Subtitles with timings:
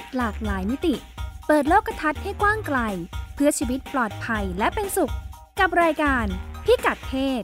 [0.00, 0.94] ศหลากหลายมิติ
[1.46, 2.78] เปิดโลกทัศน์ให้กว้างไกล
[3.34, 5.12] เพื่อชีวิตปลอดภัยและเป็นสุข
[5.60, 6.26] กับรายการ
[6.64, 7.42] พิกัดเพศ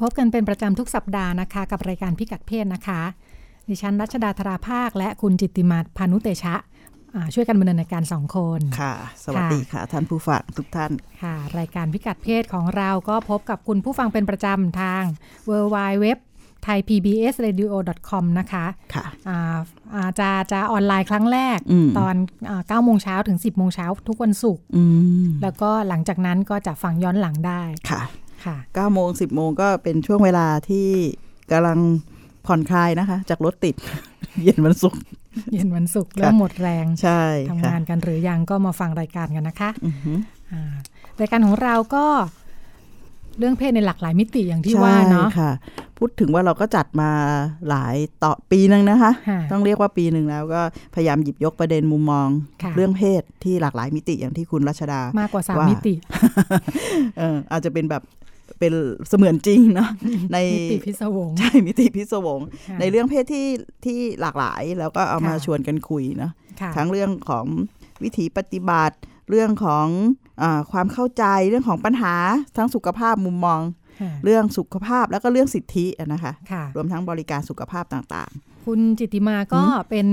[0.00, 3.00] พบกันเป็นประจำทุกสัปดาห์นะคะ กับรายการพิกัดเพศนะคะ
[3.68, 6.54] ดิฉันรัชดาธราภาค และคุณจิตติมาพานุเตชะ
[7.34, 10.90] ช่วยกันดำเนินรายการสองคนค่ะ สวัสดีค่ะ ท่านผู้ฟังทุกท่าน
[11.22, 15.02] ค่ะ รายการพิกัดเพศของเราก็พบกับคุณผู้ฟังเป็นประจำทาง
[15.48, 16.06] w w w
[16.64, 17.68] t h a i PBS Radio
[18.10, 19.56] com นะคะค่ะอ่า
[19.94, 22.14] อ่าจะจะออนไลน์ครั้งแรกอืมตอน
[22.48, 24.82] อ่า9โมงเช้าถึง 10โมงเช้าทุกวันศุกร์อื
[25.24, 28.02] มแล้วก็หลังจากนั้นก็จะฟังย้อนหลังได้ค่ะ
[28.44, 30.88] ค่ะ9โมง 10โมงก็เป็นช่วงเวลาที่
[31.50, 31.78] กำลัง
[32.46, 33.74] ผ่อนคลายนะคะ จากรถติด
[34.42, 35.00] เย็นวันศุกร์
[35.52, 40.18] เย็นวันศุกร์เริ่มหมดแรงใช่ทำค่ะงานกันหรือยังก็มาฟังรายการกันนะคะอือหือ
[40.52, 40.72] อ่า
[41.20, 42.04] รายการของเราก็
[43.38, 45.52] เรื่องเพศในหลากหลายมิติอย่างที่ว่าเนาะใช่ค่ะ
[45.98, 47.10] พูดถึงว่าเราก็จัดมา
[47.68, 50.62] หลายต่อปีนึงนะคะค่ะต้องเรียกว่าปีหนึ่งแล้วก็
[50.94, 52.28] พยายามหยิบยกประเด็นมุมมอง
[52.62, 55.94] ค่ะเรื่องเพศที่หลากหลายมิติอย่างที่คุณรัชดามากกว่าสามว่ามิมิติ
[57.18, 58.02] เอออาจจะเป็นแบบ
[58.58, 58.72] เป็น
[59.08, 59.90] เสมือนจริงเนาะ
[60.32, 63.46] ในมิติพิศวงใช่มิติพิศวงค่ะในเรื่องเพศที่
[63.84, 67.46] ที่หลากหลายแล้วก็เอามาค่ะชวนกันคุยเนาะค่ะทั้งเรื่องของ
[68.02, 68.96] วิถีปฏิบัติ
[69.30, 69.86] เรื่องของ
[70.42, 72.14] อาความเข้าใจเรื่องของปัญหา
[72.56, 73.60] ทั้งสุขภาพมุมมอง
[74.00, 78.32] ค่ะเรื่องสุขภาพแล้วก็เรื่องสิทธิอะนะคะค่ะรวมทั้งบริการสุขภาพต่าง
[78.68, 80.06] คุณจิตติมาก็เป็น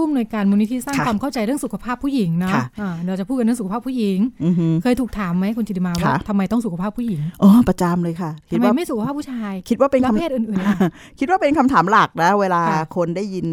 [0.00, 10.76] ผู้อำนวยการมูลนิธิสร้างค่ะความเข้าใจเรื่องสุขภาพผู้หญิงเนาะค่ะอ่าเราจะพูดกันเรื่องสุขภาพผู้หญิงๆอือหือเคยถูกถามไหมคุณจิตติมาว่าค่ะทำไมต้องสุขภาพผู้หญิงอ๋อประจำเลยค่ะคิทำดไมว่าไม่สุขภาพผู้ชาย คิดว่าเป็นแล้วคำเพศอื่นๆล่ะ
[11.18, 13.46] คิดว่าเป็นคำถามหลักนะเวลาค่ะคนได้ยิน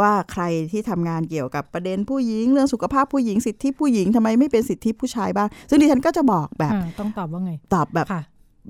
[0.00, 8.22] ว่าใครที่ทำงานเกี่ยวกับประเด็นผู้หญิง เรื่องสุขภาพผู้หญิงสิทธิผู้หญิงทำไมไม่เป็นสิทธิผู้ชายบ้างซึ่งดิฉันก็จะบอกแบบอ่าต้องตอบว่าไง ตอบแบบค่ะ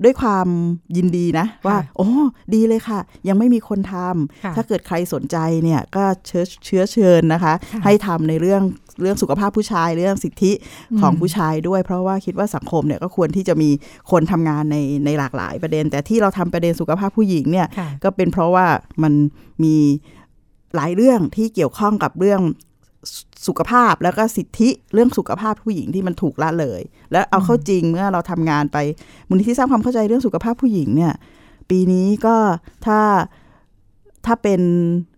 [0.03, 0.47] ด้วยความ
[0.97, 2.07] ยินดีนะ ว่า โอ้
[2.53, 8.61] ดีเลยค่ะ ยังไม่มีคนทค่ะำถ้าเกิดใครสนใจเนี่ยก็เชื้อเชื้อเชิญนะคะค่ะให้ทำในเรื่อง
[9.01, 10.51] เรื่องสุขภาพผู้ชายเรื่องสิทธิ
[11.01, 13.69] ของอืมผู้ชายด้วย เพราะว่าคิดว่าสังคมเนี่ยก็ควรที่จะมี
[14.11, 18.65] คนทำงานในในหลากหลายประเด็น แต่ที่เราทำประเด็นสุขภาพผู้หญิงเนี่ยค่ะก็เป็นเพราะว่า
[19.03, 19.13] มัน
[19.63, 19.75] มี
[20.75, 22.41] หลายเรื่องที่เกี่ยวข้องกับเรื่อง
[23.13, 26.81] สุสุขภาพแล้วก็สิทธิเรื่องสุขภาพผู้หญิงที่มันถูกละเลย
[27.11, 28.77] แล้วเอาเข้าจริงเมื่อเราทำงานไป
[29.29, 31.13] มูลนิธิสร้างความเข้าใจเรื่องสุขภาพผู้หญิงเนี่ย
[31.69, 32.35] ปีนี้ก็
[32.85, 32.99] ถ้า
[34.25, 34.61] ถ้าเป็น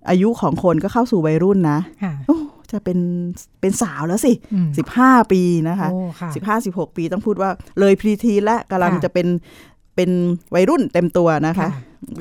[0.09, 2.37] อายุของคนก็เข้าสู่วัยรุ่นนะค่ะโอ้
[2.71, 2.99] จะเป็น
[3.61, 7.49] เป็นสาวแล้วสิอืมสิบห้าปีนะคะโอ้ค่ะสิบห้าสิบหกปีต้องพูดว่า
[7.79, 9.27] เลยพรีทีและกำลังค่ะจะเป็น
[9.95, 10.09] เป็น
[10.53, 11.69] วัยรุ่นเต็มตัวนะคะค่ะ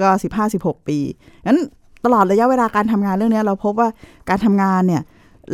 [0.01, 0.99] ก็สิบห้าสิบหกปี
[1.47, 1.59] งั้น
[2.05, 3.89] ตลอดระยะเวลาการทำงานเรื่องเนี้ยเราพบว่า
[4.29, 5.03] การทำงานเนี่ย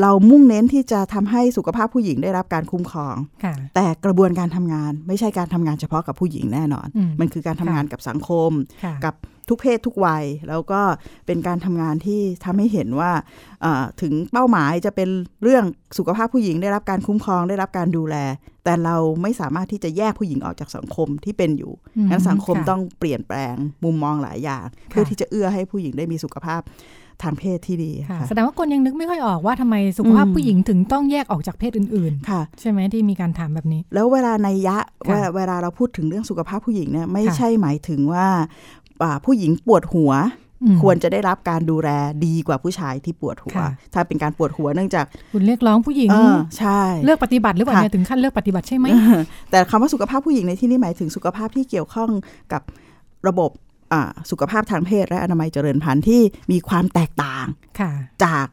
[0.00, 8.50] เรามุ่งเน้นที่จะทำให้สุขภาพผู้หญิงได้รับการคุ้มครองค่ะแต่กระบวนการทำงานไม่ใช่การทำงานเฉพาะกับผู้หญิงแน่นอนอืมมันคือการทำงานกับสังคม
[8.84, 9.14] ค่ะกับ
[9.48, 10.80] ทุกเพศทุกวัย แล้วก็
[11.26, 13.12] เป็นการทำงานที่ทำให้เห็นว่า
[13.62, 15.08] เอ่อถึงเป้าหมายจะเป็น
[15.42, 15.64] เรื่อง
[15.98, 18.16] สุขภาพผู้หญิงได้รับการคุ้มครองได้รับการดูแล
[18.64, 23.54] แต่เราไม่สามารถที่จะแยกผู้หญิงออกจากสังคมที่เป็นอยู่อืมงั้นสังคมค่ะต้องเปลี่ยนแปลง
[23.84, 26.60] มุมมองหลายอย่าง เพื่อที่จะเอื้อให้ผู้หญิงได้มีสุขภาพ
[27.22, 34.78] ทางเพศที่ดีค่ะค่ะแสดงว่าคนยังนึกไม่ค่อยออกว่าทำไมสุขภาพอืมผู้หญิงถึงต้องแยกออกจากเพศอื่นค่ะๆใช่ไหมที่มีการถามแบบนี้ แล้วเวลาในยะ
[35.08, 38.26] ค่ะว่าเวลาเราพูดถึงเรื่องสุขภาพผู้หญิงเนี่ยไม่ค่ะใช่หมายถึงว่า
[39.02, 40.12] อ่าผู้หญิงปวดหัว
[40.62, 41.88] อืมควรจะได้รับการดูแล
[42.26, 48.86] ดีกว่าผู้ชายที่ปวดหัวค่ะถ้าเป็นการปวดหัวเนื่องจากคุณเรียกร้องผู้หญิงเออใช่เลือกปฏิบัติหรือเปล่าค่ะเนี่ยถึงขั้นเลือกปฏิบัติใช่ไหม
[49.50, 52.10] แต่คำว่าสุขภาพผู้หญิงในที่นี้หมายถึงสุขภาพที่เกี่ยวข้อง
[52.52, 52.62] กับ
[53.28, 53.65] ระบบอ่า
[54.30, 57.46] สุขภาพทางเพศและอนามัยเจริญพันธุ์ที่มีความแตกต่าง
[57.80, 57.90] ค่ะ
[58.24, 58.46] จาก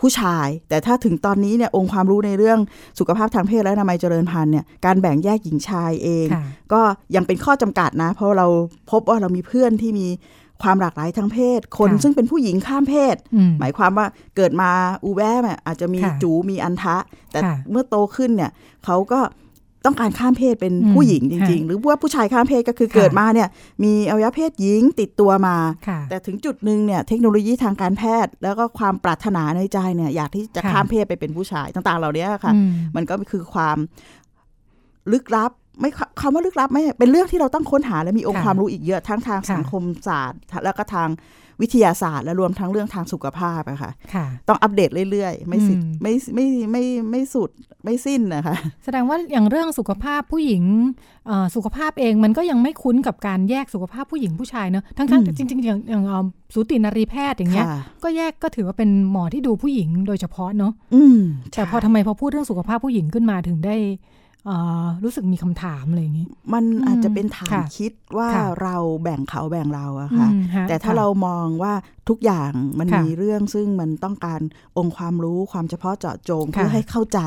[0.00, 2.58] ผู้ชาย แต่ถ้าถึงตอนนี้เนี่ยองค์ความรู้ในเรื่อง
[2.98, 6.80] สุขภาพทางเพศและอนามัยเจริญพันธุ์เนี่ยการแบ่งแยกหญิงชายเองค่ะก็
[7.14, 8.46] ยังเป็นข้อจำกัดนะ เพราะเรา
[8.90, 10.08] พบว่าเรามีเพื่อนที่มี
[10.62, 14.70] ความหลากหลายทางเพศ คนค่ะซึ่งเป็นผู้หญิงข้ามเพศอืมหมายความว่าเกิดมา
[15.04, 16.96] อูแวะเนี่ยอาจจะมีค่ะจูมีอันทะ
[17.32, 18.50] แต่ค่ะเมื่อโตขึ้นเนี่ย
[18.84, 19.20] เขาก็
[19.86, 23.48] ต้องการข้ามเพศเป็นอืมผู้หญิงจริงค่ะๆหรือว่าผู้ชายข้ามเพศก็คือค่ะเกิดมาเนี่ย
[23.84, 25.56] มีอวัยวะเพศหญิงติดตัวมา
[25.88, 33.76] ค่ะแต่ถึงจุดหนึ่งเนี่ยเทคโนโลยีทางการแพทย์ แล้วก็ความปรารถนาในใจเนี่ยอยากที่จะค่ะข้ามเพศไปเป็นผู้ชายต่างๆ เหล่านี้ค่ะอืมมันก็คือความ
[35.12, 41.08] ลึกลับไม่คคำว่าลึกลับไม่เป็นเรื่องที่เราต้องค้นหาและมีองค์ค่ะความรู้อีกเยอะทั้งทางค่ะสังคมศาสตร์ แล้วก็ทาง
[41.62, 47.50] วิทยาศาสตร์และรวมทั้งเรื่องทางสุขภาพอะค่ะค่ะต้องอัปเดตเรื่อยๆ ไม่สิอืมไม่ไม่ไม่ไม่สุด
[47.84, 50.62] ไม่สิ้นนะคะ แสดงว่าอย่างเรื่องสุขภาพผู้หญิง
[51.26, 56.24] เอ่อสุขภาพเองมันก็ยังไม่คุ้นกับการแยกสุขภาพผู้หญิงผู้ชายเนอะทั้งอืๆมแต่จริง ๆ อย่างอย่างเอ่อ
[56.54, 61.18] สูตินารีแพทย์อย่างเงี้ยค่ะก็แยกก็ถือว่าเป็นหมอที่ดูผู้หญิงโดยเฉพาะเนอะอืม
[61.52, 64.25] แต่พอทำไมพอพูดเรื่องสุขภาพผู้หญิงขึ้นมาถึงได้เอ่อ
[65.04, 71.72] รู้สึกมีคำถามอะไรอย่างนี้ มันอืมอาจจะเป็นฐานค่ะคิดว่าค่ะเราแบ่งเขาแบ่งเราอะค่ะอืมฮะแต่ถ้าค่ะเรามองว่า
[72.08, 74.40] ทุกอย่างมันค่ะมีเรื่องซึ่งมันต้องการ
[74.78, 77.20] องค์ความรู้ความเฉพาะเจาะจงค่ะเพื่อให้เข้าใจ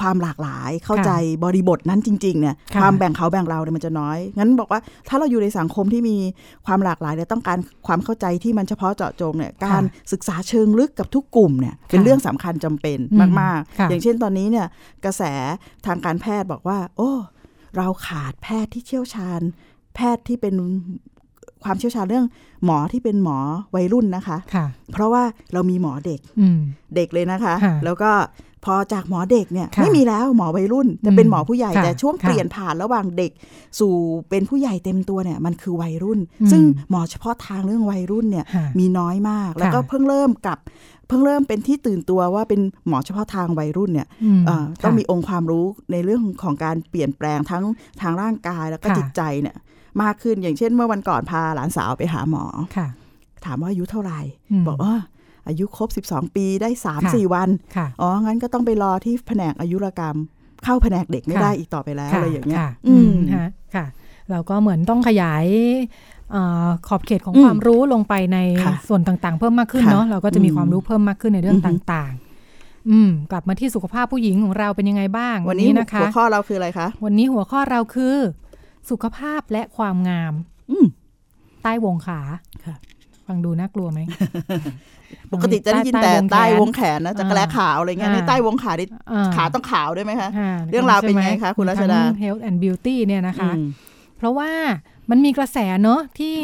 [0.04, 1.10] วามหลากหลายเข้าใจ
[1.44, 6.16] บริบทนั้นจริงๆเนี่ยค่ะความแบ่งเขาแบ่งเราเนี่ยมันจะน้อย งั้นบอกว่าถ้าเราอยู่ในสังคมที่มี
[6.66, 9.82] ความหลากหลายและต้องการความเข้าใจที่มันเฉพาะเจาะจงเนี่ยการ
[10.12, 14.66] ศึกษาเชิงลึกกับทุกกลุ่มเนี่ยเป็นเรื่องสำคัญจำเป็นอืมมากค่ะๆอย่างเช่นตอนนี้เนี่ย
[15.04, 15.22] กระแส
[15.86, 17.10] ทางการแพทย์บอกว่า โอ้
[17.76, 19.40] เราขาดแพทย์ที่เชี่ยวชาญ
[19.94, 20.54] แพทย์ที่เป็น
[21.64, 22.26] ความเชี่ยวชาญเรื่อง
[22.64, 23.38] หมอที่เป็นหมอ
[23.74, 25.22] วัยรุ่นนะคะค่ะเพราะว่า
[25.52, 26.58] เรามีหมอเด็กอืม
[26.96, 28.10] เด็กเลยนะคะค่ะแล้วก็
[28.66, 33.32] พอจากหมอเด็กเนี่ยค่ะไม่มีแล้วหมอวัยรุ่นแต่เป็นอืมหมอผู้ใหญ่ค่ะแต่ช่วงค่ะเปลี่ยนผ่านระหว่างเด็ก
[33.78, 33.92] สู่
[34.30, 40.58] เป็นผู้ใหญ่เต็มตัวเนี่ยมันคือวัยรุ่นอืมซึ่งหมอเฉพาะทางเรื่องวัยรุ่นเนี่ยค่ะมีน้อยมาก แล้วก็ค่ะเพิ่งเริ่มกลับ
[41.08, 47.64] เพิ่งเริ่มเป็นที่ตื่นตัวว่าเป็นหมอเฉพาะทางวัยรุ่นเนี่ยอืมเอ่อต้องค่ะมีองค์ความรู้ในเรื่องของการเปลี่ยนแปลงทั้ง
[48.00, 49.56] ทางร่างกายแล้วก็ค่ะจิตใจเนี่ย
[50.02, 52.44] มากขึ้นอย่างเช่น เมื่อวันก่อนพาหลานสาวไปหาหมอ
[52.76, 52.88] ค่ะ
[53.44, 54.20] ถามว่าอายุเท่าไหร่
[54.60, 60.16] มบอกว่าอายุครบ 12 ปีได้ค่ะ3 4 วันค่ะอ๋อ งั้นก็ต้องไปรอที่แผนกอายุรกรรม
[60.64, 63.86] เข้าแผนกเด็กไม่ค่ะได้อีกต่อไปแล้วค่ะอะไรอย่างเงี้ยค่ะอืมฮะค่ะ
[64.30, 65.44] เราก็เหมือนต้องขยาย
[66.32, 78.16] เออขอบเขตของอืมความรู้ลงไปในค่ะส่วนต่างๆ เพิ่มมากขึ้นค่ะเนาะ เราก็จะมีอืมความรู้เพิ่มมากขึ้นในเรื่องอือฮึต่างๆอืมกลับมาที่สุขภาพผู้หญิงของเราเป็นยังไงบ้าง วันนี้นะคะ หัวข้อเราคืออะไรคะ วันนี้หัวข้อเราคือ
[78.90, 80.32] สุขภาพและความงาม
[80.70, 80.86] อืม
[81.62, 82.20] ใต้วงขา
[82.64, 82.74] ค่ะ
[83.26, 84.00] ฟังดูน่ากลัวไหม
[85.32, 93.66] ปกติจะได้ยินแต่ใต้วงแขนนะจักรแลขาวอะไรเงี้ยอ่าในใต้วงขานี่อ่ขาต้องขาวด้วยไหมคะาเรื่องราวเป็นไงคะ คุณรัชดาทั้ง health and beauty เนี่ยนะคะอืม
[94.18, 94.50] เพราะว่า
[95.10, 96.36] มันมีกระแสเนอะที่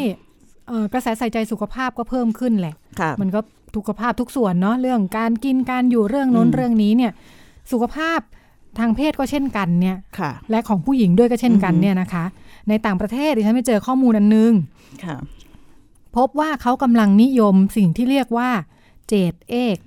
[0.67, 3.39] เอ่อกระแสใส่ใจสุขภาพก็เพิ่มขึ้นแหละค่ะมันก็
[3.75, 7.11] สุขภาพทุกส่วนเนาะเรื่องการกินการอยู่เรื่องโน้นอืมเรื่องนี้เนี่ย
[7.71, 8.19] สุขภาพ
[8.79, 12.25] ทางเพศก็เช่นกันเนี่ยค่ะและของผู้หญิงด้วยก็เช่นกันอือฮึเนี่ยนะคะ
[12.69, 14.51] ในต่างประเทศดิฉันไปเจอข้อมูลอันนึง
[15.03, 15.15] ค่ะ
[16.15, 18.49] พบว่าเขากำลังนิยมสิ่งที่เรียกว่า
[19.07, 19.77] เจดเอก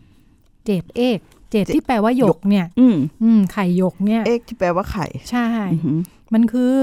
[0.65, 1.19] เจดเอก
[1.51, 5.99] เจดที่แปลว่าหยกเนี่ย อืมอืมไข่หยกเนี่ย เอ็กที่แปลว่าไข่ ใช่อือหือ
[6.35, 6.77] มันคือ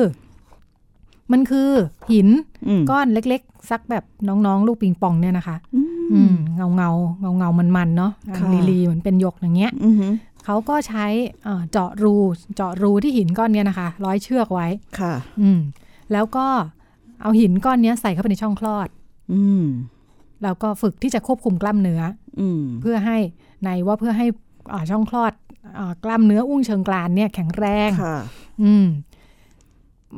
[1.32, 1.70] มันคือ
[2.12, 2.28] หิน
[2.68, 5.58] อืมก้อนเล็กๆสักแบบน้องๆ ลูกปิงปองเนี่ยนะคะ
[6.14, 10.12] อืมเงาเงาเงาเงาๆมันๆเนาะอ่าค่ะลีลีๆเหมือนเป็นหยกอย่างเงี้ยอือหือ
[10.46, 11.06] เขาก็ใช้
[11.44, 12.16] เอ่อเจาะรู
[12.56, 14.68] เจาะรูที่หินก้อนเนี้ยนะคะ ร้อยเชือกไว้
[15.00, 15.60] ค่ะ อืม
[16.12, 16.48] แล้วก็
[17.22, 18.88] เอาหินก้อนเนี้ยใส่เข้าไปในช่องคลอด
[19.32, 19.66] อืม
[20.44, 22.02] แล้วก็ฝึกที่จะควบคุมกล้ามเนื้อ
[22.40, 23.18] อืมเพื่อให้
[23.64, 24.28] ในว่าเพื่อให้
[24.74, 25.34] อ่าช่องคลอด
[25.78, 28.18] อากล้ามเนื้ออุ้งเชิงกรานเนี่ยแข็งแรงค่ะ
[28.64, 28.86] อืม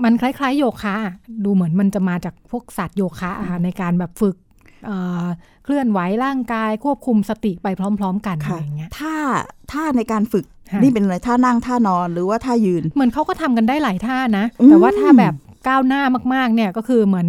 [0.03, 1.13] มันคล้ายๆ โยคะอะ
[1.45, 4.35] ดูเหมือนมันจะมาจากพวกศาสตร์โยคะอะค่ะในการแบบฝึก
[4.85, 5.25] เอ่อ
[5.63, 7.67] เคลื่อนไหวร่างกายควบคุมสติไป
[7.99, 9.15] พร้อม ๆ กันอะค่ะไรอย่างเงี้ยถ้า
[9.71, 15.33] ถ้าในการฝึกค่ะนี่เป็นอะไรท่านั่งท่านอนหรือว่าท่ายืน เหมือนเขาก็ทำกันได้หลายท่านะอืมแต่ว่าถ้าแบบ
[15.67, 16.01] ก้าวหน้า
[16.33, 17.27] มากๆ เนี่ยก็คือเหมือน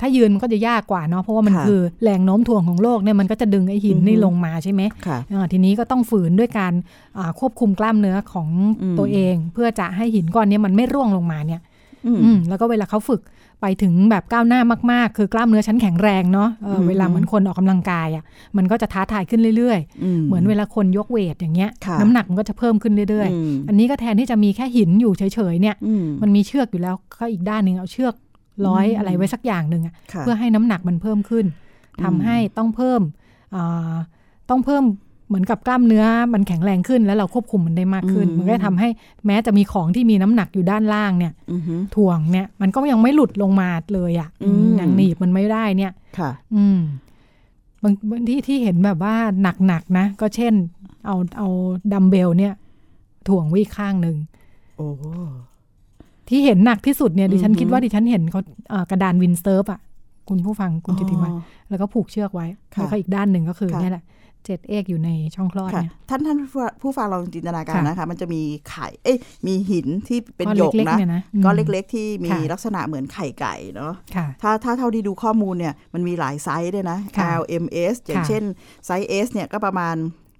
[0.00, 6.72] ถ้ายืนมันก็จะยากกว่าเนาะเพราะว่ามันค่ะคือแรงโน้มถ่วงของโลกเนี่ยมันก็จะดึงไอ้หินอือฮึนี่ลงมาใช่ไหมค่ะอ่าทีนี้ก็ต้องฝืนด้วยการ
[7.18, 8.48] อ่าควบคุมกล้ามเนื้อของ
[8.82, 11.60] อืมตัวเอง เพื่อจะให้หินก้อนเนี้ยมันไม่ร่วงลงมาเนี่ย
[12.06, 13.22] อืมอืมแล้วก็เวลาเขาฝึก
[13.62, 14.60] ไปถึงแบบก้าวหน้า
[14.92, 18.24] มากๆ คือกล้ามเนื้อชั้นแข็งแรงเนาะเอออืมเวลาเหมือนคนออกกำลังกายอะ่ะ
[18.56, 28.14] มันก็จะท้าทายขึ้นเรื่อยๆ เหมือนเวลาคนยกเวทอย่างเงี้ยค่ะน้ำหนักมันก็จะเพิ่มขึ้นเรื่อยอืมๆอันนี้ก็แทนที่จะมีแค่หินอยู่เฉยๆเนี่ยอืมมันมีเชือกอยู่แล้วก็อีกด้านหนึ่งเอาเชือก
[28.66, 31.46] ร้อยอืมอะไรไว้สักอย่างหนึ่งอะค่ะเพื่อให้น้ำหนักมันเพิ่มขึ้น
[32.02, 33.00] ทำให้ต้องเพิ่ม
[33.54, 33.94] อ่า
[34.50, 34.84] ต้องเพิ่ม
[35.28, 38.88] เหมือนกับกล้ามเนื้อมันแข็งแรงขึ้นแล้วเราควบคุมมันได้มากขึ้นอืมมันก็จะทำให้
[39.26, 46.78] แม้จะมีของที่มีน้ำหนักอยู่ด้านล่างเนี่ยอือหือถ่วงเนี่ย มันก็ยังไม่หลุดลงมาเลยอะ่ะอืมอย่างหนีบมันไม่ได้เนี่ยค่ะ อืม
[47.82, 50.54] บางบางที่ที่เห็นแบบว่าหนักๆนะ ก็เช่น
[51.06, 51.48] เอาเอา
[51.92, 52.52] ดัมเบลเนี่ย
[53.28, 54.16] ถ่วงไว้อีกข้างหนึ่ง
[54.76, 54.88] โอ้
[56.28, 58.40] ที่เห็นหนักที่สุดเนี่ยดิฉันอือฮึคิดว่าดิฉันเห็นเขา
[58.70, 59.80] เอ่อกระดาน windsurf อะ
[60.28, 61.40] คุณผู้ฟังคุณจิติมาอ๋อ
[61.70, 64.04] แล้วก็ผูกเชือกไว้ค่ะแล้วก็อีกด้านหนึ่งก็คือค่ะเนี่ยแหละ
[64.44, 69.16] เจ็ egg อยู่ในช่องคลอดค่ะเนี่ยท่านท่านผู้ผู้ฟังลองจินตนาการค่ะนะคะ มันจะมีไข่เอ้ย
[69.46, 78.42] มีหินที่เป็นก้อนหยกเล็กๆนะเนี่ยนะก้อนกลมเล็กๆ ที่มีค่ะลักษณะเหมือนไข่ไก่เนาะค่ะถ้าถ้าเท่าที่ดูข้อมูลเนี่ยมันมีหลายไซส์ด้วยนะค่ะ L M S อย่างค่ะเช่น
[78.86, 79.96] ไซส์ S เนี่ยก็ประมาณ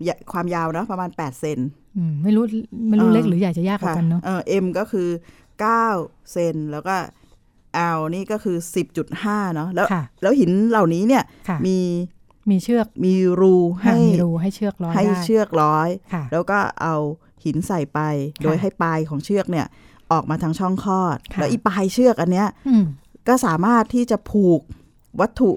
[0.08, 1.58] ยะความยาวเนาะประมาณ 8 เซน
[1.96, 2.44] อืมไม่รู้
[2.88, 5.08] ไม่รู้เออเล็กหรือใหญ่จะยากกว่ากันเนาะเออ M ก็คือ
[5.60, 6.96] 9 เซนแล้วก็
[7.98, 8.56] L นี่ก็คือ
[9.06, 11.78] 10.5 เนาะแล้วค่ะแล้วหินเหล่านี้เนี่ยค่ะมี
[12.50, 16.96] มีเชือกมีรูให้ให้มีรูให้เชือกร้อยให้ได้เชือกร้อยค่ะแล้วก็เอา
[17.44, 18.00] หินใส่ไป
[18.36, 19.66] ค่ะโดยให้ปลายของเชือกเนี่ย
[20.12, 22.84] ออกมาทางช่องคลอดค่ะแล้วอีปลายเชือกอันเนี้ยอืม
[23.28, 24.60] ก็สามารถที่จะผูก
[25.20, 25.50] วัตถุ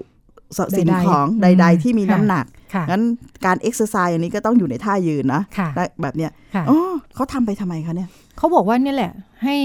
[0.56, 2.59] สใดๆสิ่งของอืมใด ๆ ที่มีค่ะน้ำหนักค่ะ
[2.90, 3.02] งั้น
[3.46, 6.78] การเอ็กซ์ไซส์อันนี้ก็ต้องอยู่ในท่ายืนนะค่ะและแบบเนี้ยค่ะอ๋อ
[7.14, 8.08] เขาทำไปทำไมคะเนี่ย
[8.38, 9.12] เขาบอกว่าเนี่ยแหละ
[9.44, 9.56] ให้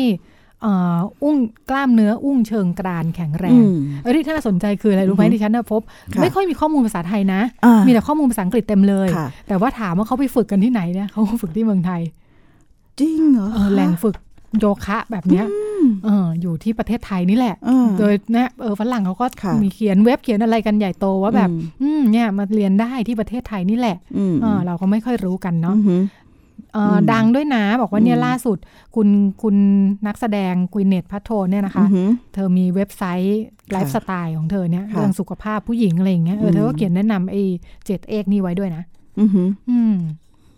[0.62, 1.38] เอ่ออุ้ง
[1.70, 5.82] กล้ามเนื้ออุ้งเชิงกรานแข็งแรอืงมเออที่น่าสนใจคืออะไรรู้ไหมอือฮึดิฉันน่ะพบ
[6.14, 12.02] ค่ะไม่ค่อยมีข้อมูลภาษาไทยนะอ่ามีแต่ข้อมูลภาษาอังกฤษเต็มเลยค่ะแต่ว่าถามว่าเขาไปฝึกกันที่ไหนเนี่ยเขาฝึกที่เมืองไทย
[13.00, 14.16] จริงเหรอเออแหล่งฝึก
[14.60, 15.46] โยคะแบบเนี้ย
[16.06, 26.02] เอออยู่ที่ประเทศไทยนี่แหละเออโดยนะเออฝรั่งเขาก็ค่ะมีเขียนเว็บเขียนอะไรกันใหญ่โตว่าแบบ อืมอืมเนี่ยมาเรียนได้ที่ประเทศไทยนี่แหละอืมเออเราก็ไม่ค่อยรู้กันเนาะอือหือ
[26.74, 28.58] เอออมดังด้วยนะ บอกว่าเนี่ยอืมล่าสุด
[28.96, 29.08] คุณ
[29.42, 29.56] คุณ
[30.08, 37.42] นักแสดงกุยเนตพัทโทเนี่ยนะคะอือหือเธอมีเว็บไซต์ไลฟ์สไตล์ของเธอเนี่ยค่ะเรื่องสุขภาพผู้หญิงอะไรอย่างเงี้ยเออมเธอก็เขียนแนะนำไอ้
[37.86, 38.84] เจ็ดเอกนี่ไว้ด้วยนะ
[39.20, 39.96] อือหืออืม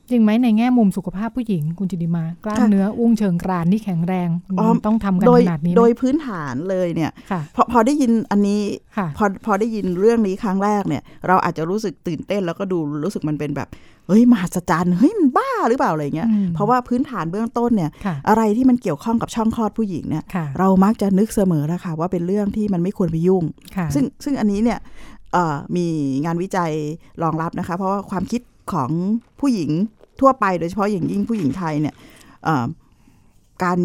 [0.09, 8.61] จริงไหมในแง่มุมสุขภาพผู้หญิงคุณจิติมากล้ามค่ะเนื้ออุ้งเชิงกรานที่แข็งแรงอ๋อมันต้องทำกันโดยขนาดนี้ไหมโดยพื้นฐานเลยเนี่ยค่ะพอพอได้ยินอันนี้
[8.97, 13.67] ค่ะพอพอได้ยินเรื่องนี้ครั้งแรกเนี่ย เราอาจจะรู้สึกตื่นเต้นแล้วก็ดูรู้สึกมันเป็นแบบ
[14.07, 23.43] เฮ้ยมหัศจรรย์เฮ้ยมันบ้าหรือเปล่าอะไรเงี้ยอืมเพราะว่าพื้นฐานเบื้องต้นเนี่ยค่ะอะไรที่มันเกี่ยวข้องกับช่องคลอดผู้หญิงเนี่ยค่ะเรามักจะนึกเสมอแล้วค่ะว่าเป็นเรื่องที่มันไม่ควรไปยุ่ง
[23.75, 24.79] ค่ะซึ่งซึ่งอันนี้เนี่ย
[25.33, 25.87] เอ่อมี
[26.25, 26.71] งานวิจัย
[27.23, 28.41] รองรับนะคะ เพราะว่าความคิด
[28.73, 28.91] ของ
[29.39, 29.71] ผู้หญิง
[30.21, 31.95] ทั่วไปโดยเฉพาะอย่างยิ่งผู้หญิงไทยเนี่ย
[32.43, 32.65] เอ่อ
[33.63, 33.79] การ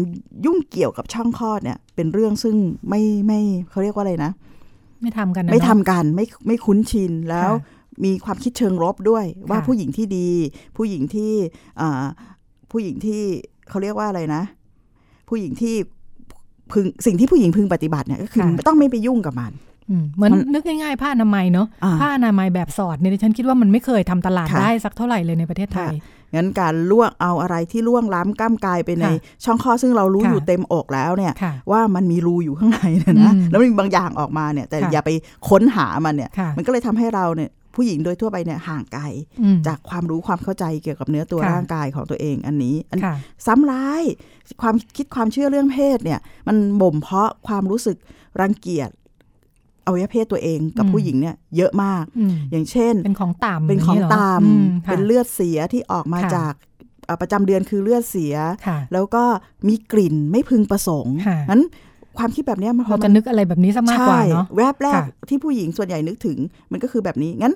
[0.45, 2.55] ยุ่งเกี่ยวกับช่องคลอดเนี่ย เป็นเรื่องซึ่ง
[2.89, 4.31] ไม่ไม่เขาเรียกว่าอะไรนะ
[5.01, 10.29] ไม่ทำกันนะไม่ทำเนอะกันไม่ไม่คุ้นชินแล้วค่ะมีความคิดเชิงลบด้วยว่าค่ะผู้หญิงที่ดี
[10.77, 11.31] ผู้หญิงที่
[11.81, 12.03] อ่า
[12.71, 13.21] ผู้หญิงที่
[13.69, 14.43] เขาเรียกว่าอะไรนะ
[15.29, 15.75] ผู้หญิงที่
[16.71, 19.72] พึงสิ่งที่ผู้หญิงพึงปฏิบัติเนี่ยก็คือไม่ต้องไม่ไปยุ่งกับมันอืม
[20.15, 25.93] เหมือนมันนึกง่ายๆ ผ้าอนามัยเนาะอ่าผ้าอนามัยแบบสอดเนี่ยดิฉันคิดว่ามันไม่เคยทำตลาดค่ะได้สักเท่าไหร่เลยในประเทศไทย
[26.35, 35.09] งั้นการล่วงเอาอะไรที่ล่วงล้ำก้ามกายไปในค่ะช่องคลอดซึ่งเรารู้ค่ะอยู่เต็มอกแล้วเนี่ยค่ะว่ามันมีรูอยู่ข้างในเนี่ยนะอืมแล้วมันมีบางอย่างออกมาเนี่ยแต่ค่ะอย่าไป
[35.49, 39.03] ค้นหามันเนี่ยค่ะมันก็เลยทำให้เราเนี่ยผู้หญิงโดยทั่วไปเนี่ยห่างไกล
[39.43, 44.03] อืมจากความรู้ความเข้าใจเกี่ยวกับเนื้อตัวค่ะร่างกายของตัวเองอันนี้อันค่ะซ้ำร้าย
[44.61, 47.97] ความคิดความเชื่อเรื่องเพศเนี่ยมันบ่มเพาะความรู้สึก
[48.41, 48.89] รังเกียจ
[49.85, 56.53] อวัยวะเพศตัวเองกับอืมผู้หญิงเนี่ยเยอะมากอืมอย่างเช่น เป็นของต่ำเป็นของย่าตามเหรออืมค่ะเป็นเลือดเสียที่ออกมาค่ะจาก
[57.05, 58.35] เอ่อประจำเดือนคือเลือดเสีย
[58.67, 59.23] ค่ะแล้วก็
[59.67, 61.63] มีกลิ่นไม่พึงประสงค์ค่ะนั้น
[62.17, 66.37] ความคิดแบบเนี้ยมันพเราอจะมันนึกอะไรแบบนี้ซะมากกว่าเนาะใช่แวบแรกค่ะที่ผู้หญิงส่วนใหญ่นึกถึง
[66.71, 67.55] มันก็คือแบบนี้งั้น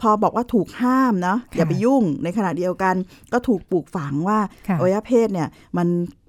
[0.00, 2.94] พอบอกว่าถูกห้ามเนาะค่ะอย่าไปยุ่งในขณะเดียวกัน
[3.32, 5.88] ก็ถูกปลูกฝังว่าค่ะอวัยวะเพศเนี่ยมัน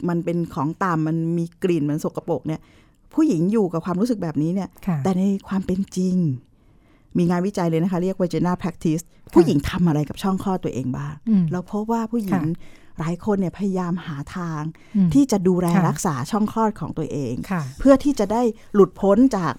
[0.09, 2.61] มันเป็นของต่ำมันมีกลิ่นมันสกปรกเนี่ย
[3.15, 6.15] ผู้หญิงอยู่กับความรู้สึกแบบนี้เนี่ยค่ะแต่ในความเป็นจริง
[7.17, 9.03] มีงานวิจัยเลยนะคะ เรียก vagina practice
[9.33, 14.61] ผู้หญิงทำอะไรกับช่องคลอดตัวเองบ้างอืมเราพบว่าผู้หญิงค่ะหลายคนเนี่ยพยายามหาทาง
[14.95, 18.41] อืมที่จะดูแลค่ะรักษาช่องคลอดของตัวเองค่ะเพื่อที่จะได้
[18.75, 19.53] หลุดพ้นจาก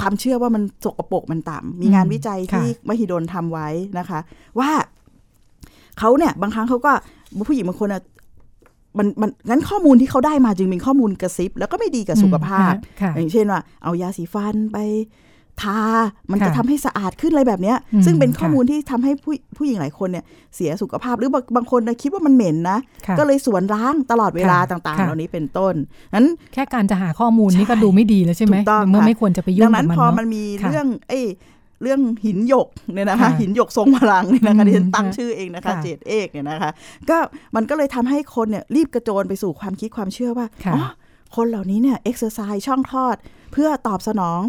[0.00, 4.18] ความเชื่อว่ามันสกปรกมันต่ำมีงานวิจัยที่มหิดลทำไว้นะคะ
[4.58, 4.70] ว่า
[5.98, 6.92] เขาเนี่ยบางครั้งเขาก็
[7.48, 8.02] ผู้หญิงบางคนอะ
[8.98, 14.78] มันมันงั้นข้อมูลที่เขาได้มาจึงเป็นข้อมูลกระซิบ แล้วก็ไม่ดีกับสุขภาพอืมค่ะอย่างเช่นว่า เอายาสีฟันไป
[15.62, 15.80] ทา
[16.30, 20.24] มันจะค่ะทำให้สะอาดขึ้นอะไรแบบเนี้ยอืมซึ่งเป็นข้อค่ะมูลที่ทำให้ผู้ผู้หญิงหลายคนเนี่ย
[20.56, 25.74] เสียสุขภาพ หรือบางบางคนนะคิดว่ามันเหม็นนะค่ะก็เลยสวนล้างตลอดเวลาค่ะต่างๆค่ะเหล่านี้เป็นต้น
[26.14, 31.24] นั้นแค่การจะหาข้อมูลนี่ก็ใช่ดูไม่ดีแล้วใช่ไหมถูกต้องเมื่อค่ะไม่ควรจะไปยุ่ดังงกันั้บนมันพอเนาะมันมีค่ะเรื่องเอ้ย
[31.82, 36.70] เรื่องหินหยกเนี่ยนะคะค่ะหินหยกทรงพลังเนี่ยนะคะอืมที่ฉันตั้งค่ะชื่อเองนะคะค่ะเจดเอกเนี่ยนะคะ
[37.10, 37.18] ก็
[37.56, 40.84] มันก็เลยทำให้คนเนี่ยรีบกระโจนไปสู่ความคิดความเชื่อว่าค่ะอ๋อ
[41.36, 43.16] คนเหล่านี้เนี่ยเอ็กซ์ไซส์ช่องคลอด
[43.52, 44.40] เพื่อตอบสนอง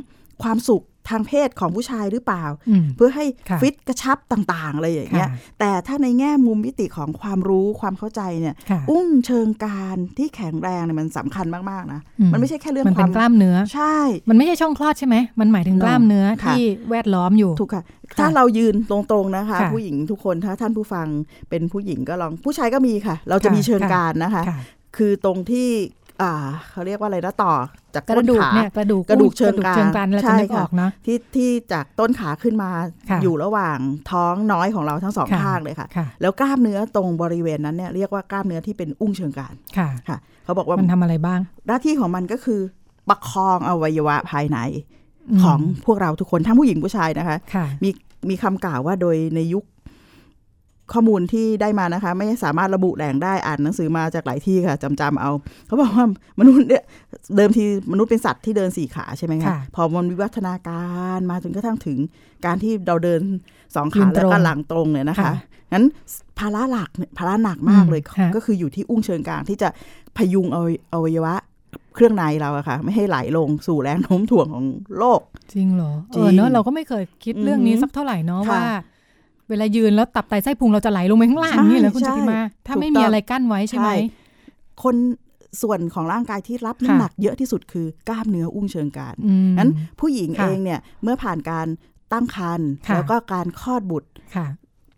[0.43, 13.98] ความสุข ทางเพศของผู้ชายหรือเปล่าอืมเพื่อให้ค่ะฟิตกระชับต่างๆอะไรอย่างเงี้ยค่ะแต่ถ้าในแง่มุมมิติของความรู้ความเข้าใจเนี่ยค่ะอุ้งเชิงการที่แข็งแรงเนี่ยมันสำคัญมากๆนะอืมมันไม่ใช่แค่เรื่องมันคเป็วานมกล้ามเนื้อใช่
[14.30, 17.84] มันไม่ใช่ช่องคลอดใช่ไหมมันหมายถึงกล้ามเนื้อค่ะที่แวดล้อมอยู่ถูกค่ะ
[18.20, 21.08] ถ้าเรายืนตรงๆนะคะค่ะผู้หญิงทุกคนถ้าท่านผู้ฟัง
[21.50, 24.60] เป็นผู้หญิงก็ลองผู้ชายก็มีค่ะ เราจะค่ะมีเชิงการนะคะค่ะ
[24.98, 25.70] คือตรงที่
[26.21, 26.33] อ่า
[26.71, 27.53] เขาเรียกว่าอะไรนะต่อ
[27.95, 32.69] จากกต้ระนดูกขาเนี่ยกระดูกกระดูกเชิงกรานเชิงกรานเราจะใช่นึกอค่ะอกเนาะที่ที่จากต้นขาขึ้นมา
[33.09, 33.77] ค่ะอยู่ระหว่าง
[34.11, 42.61] ท้องน้อยของเราทั้งสองค่ะข้างเลยค่ะค่ะ แล้วกล้ามเนื้อตรงบริเวณนั้นเนี่ยเรียกว่ากล้ามเนื้อที่เป็นอุ้งเชิงกรานค่ะค่ะเขาบอกว่ามันทำอะไรบ้าง หน้าที่ของมันก็คือ
[43.09, 44.57] ประคองอวัยวะภายใน
[45.38, 47.89] มของพวกเราทุกคนทั้งผู้หญิงผู้ชายนะคะค่ะมี
[48.29, 49.63] มีคำกล่าวว่าโดยในยุค
[50.93, 55.31] ข้อมูลที่ได้มานะคะ ไม่สามารถระบุแหล่งได้อ่านหนังสือมาจากหลายที่ค่ะจำจำๆเอา
[55.67, 56.05] เขาบอกว่า
[56.39, 56.84] มนุษย์เนี่ย
[57.36, 60.86] เดิมทีมนุษย์เป็นสัตว์ที่เดินสี่ขาใช่ไหมคะค่ะพอมันวิวัฒนากา
[61.17, 61.98] รมาจนกระทั่งถึง
[62.46, 63.22] การที่เราเดิน
[63.75, 65.34] สองยืขานตแล้วรงก็หลังตรงเนี่ยนะคะค่ะ
[65.74, 65.86] งั้น
[66.39, 69.69] ภาระหลักเนี่ยภาระหนักมากเลยอืมค่ะก็คืออยู่ที่อุ้งเชิงกลางที่จะ
[70.17, 70.62] พยุงเอา
[70.93, 71.36] อวัยวะ
[71.96, 74.65] เครื่องในเราอะค่ะ ไม่ให้ไหลลงสู่แรงโน้มถ่วงของ
[74.98, 75.22] โลก
[75.53, 78.63] จริงเหรอจริเองอเนอะเราก็ไม่เคยคิดเรื่องนี้อือหือสักเท่าไหร่เนาะค่ะว่า
[79.50, 83.89] เวลายืนแล้วตับไตไส้พุงเราจะไหลลงไปข้างล่างใช่นี่เหรอคุณใช่จิติมา ถ้าถูกไม่ต้มีองอะไรกั้นไว้ใช่ไหม
[84.84, 84.96] คน
[85.62, 91.68] ส่วนของร่างกายที่รับค่ะน้ำหนักเยอะที่สุดคือกล้ามเนื้ออุ้งเชิงกรานอืมนั้นผู้หญิงค่ะเองเนี่ยเมื่อผ่านการ
[92.13, 94.48] ตั้งครรภ์ค่ะแล้วก็การคลอดบุตรค่ะ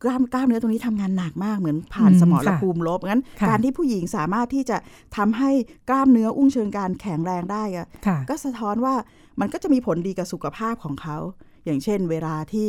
[0.04, 4.78] กล้ามกล้ามเนื้อตรงนี้ทำงานหนักมากเหมือนผ่านอืมสมรค่ะภูมิลบงั้นค่ะการที่ผู้หญิงสามารถที่จะ
[5.18, 5.52] ทำให้
[5.90, 8.96] กล้ามเนื้ออุ้งเชิงกรานแข็งแรงได้อะค่ะก็สะท้อนว่า
[9.40, 11.18] มันก็จะมีผลดีกับสุขภาพของเขา
[11.66, 12.68] อย่างเช่นเวลาที่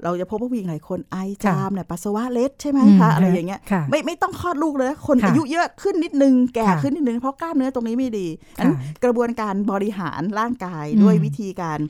[0.00, 8.26] เอ่อเราจะพบว่าผู้หญิงหลายคนไอจามเนี่ยปัสสาวะเล็ดใช่ไหมอืมคะอะไรอย่างเงี้ยค่ะไม่ไม่ต้องคลอดลูกเลยนะคนค่ะอายุเยอะขึ้นนิดนึงแก่ค่ะขึ้นนิดนึงเพราะกล้ามเนื้อตรงนี้ไม่ดี
[8.58, 8.68] ค่ะอัน
[9.04, 11.80] กระบวนการบริหารร่างกายอืมด้วยวิธีการ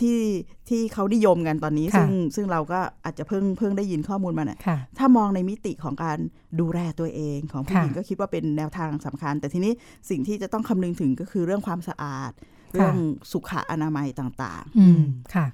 [0.00, 0.20] ที่
[0.68, 6.18] ที่เขานิยมกันตอนนี้ค่ะซึ่งซึ่งเราก็อาจจะเพิ่งเพิ่งได้ยินข้อมูลมาเนี่ยค่ะถ้ามองในมิติของการ
[6.60, 9.72] ดูแลตัวเองของผู้ค่ะหญิงก็คิดว่าเป็นแนวทางสำคัญ แต่ทีนี้
[10.10, 12.32] สิ่งที่จะต้องคำนึงถึงก็คือเรื่องความสะอาด
[12.72, 12.96] เรื่อง
[13.32, 15.00] สุขอนามัยต่างอืม
[15.34, 15.46] ค่ะ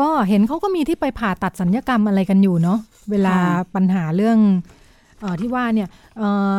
[0.00, 2.78] ก็เห็นเขาก็มีที่ไปผ่าตัดสัญญกรรมอะไรกันอยู่เนาะ
[3.10, 4.38] เวลาค่ะปัญหาเรื่อง
[5.20, 6.54] เออที่ว่าเนี่ยเอ่อ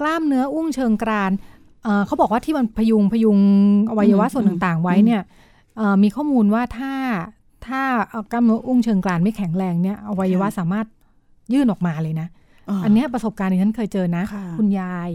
[0.00, 1.32] กล้ามเนื้ออุ้งเชิงกราน
[1.84, 3.38] เอ่อเขาบอกว่าที่มันพยุงพยุง
[3.90, 5.20] อวัยวะส่วนต่างๆ ไว้เนี่ย
[5.76, 6.92] เอ่อมีข้อมูลว่าถ้า
[7.66, 10.86] ถ้าเอากล้ามเนื้ออุ้งเชิงกรานไม่แข็งแรงเนี่ยอวัยวะสามารถ
[11.52, 15.10] ยื่นออกมาเลยนะๆอันเนี้ยประสบการณ์ที่ฉันเคยเจอนะค่ะคุณยาย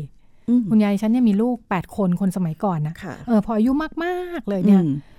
[0.50, 3.72] อืมคุณยายฉันเนี่ยมีลูก8คนคนสมัยก่อนนะค่ะเออพออายุ
[4.03, 5.14] มากๆเลยเนี่ยอืมเออ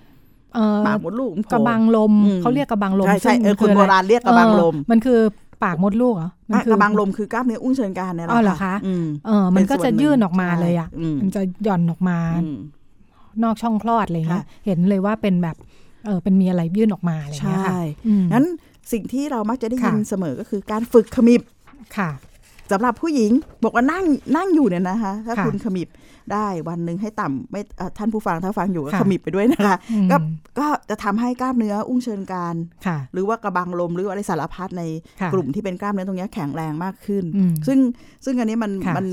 [0.87, 5.21] ปากมดลูกมันโผล่กระบังลมอืมเขาเรียกกระบังลมใช่ใช่ซึ่งเออคนอโบอะไรราณเรียกกระบังลมเออมันคือ
[5.65, 12.59] ปากมดลูกเหรอมันอะคืกระบังลมคือกล้ามเนื้ออุ้งเชิงกรานเนี่ยแหละอ๋อเหรอคะอืมเออมันก็เป็นส่จะวนหนึ่งยื่นออกมาเลยอะใช่อืมมันจะหย่อนออกมาอืม
[13.43, 15.57] นอกช่องคลอดอะไรเงี้ยค่ะเห็นเลยว่าเป็นแบบ
[16.07, 17.75] เออเป็นมีอะไรยื่นออกมาอะไรใช่เงี้ยค่ะ
[18.07, 18.45] อืมงั้น
[18.93, 21.41] สิ่งที่เรามักจะได้ยินค่ะเสมอก็คือการฝึกขมิบ
[21.97, 22.11] ค่ะ
[22.73, 23.33] สำหรับผู้หญิง
[23.65, 24.05] บอกว่านั่ง
[24.37, 25.89] นั่งอยู่เนี่ยนะคะ ถ้าค่ะคุณขมิบ
[26.33, 30.17] ได้วันหนึ่งให้ต่ำไม่เอ่อท่านผู้ฟังถ้าฟังอยู่ก็ค่ะขมิบไปด้วยนะคะอืมก็
[30.59, 32.57] ก็จะทำให้กล้ามเนื้ออุ้งเชิงกราน
[32.87, 34.83] ค่ะหรือว่ากระบังลมหรืออะไรสารพัดใน
[35.21, 37.79] ค่ะกลุ่มที่เป็นกล้ามเนื้อตรงเนี้ยแข็งแรงมากขึ้นอืมซึ่ง
[38.25, 39.07] ซึ่งอันนี้มันค่ะมัน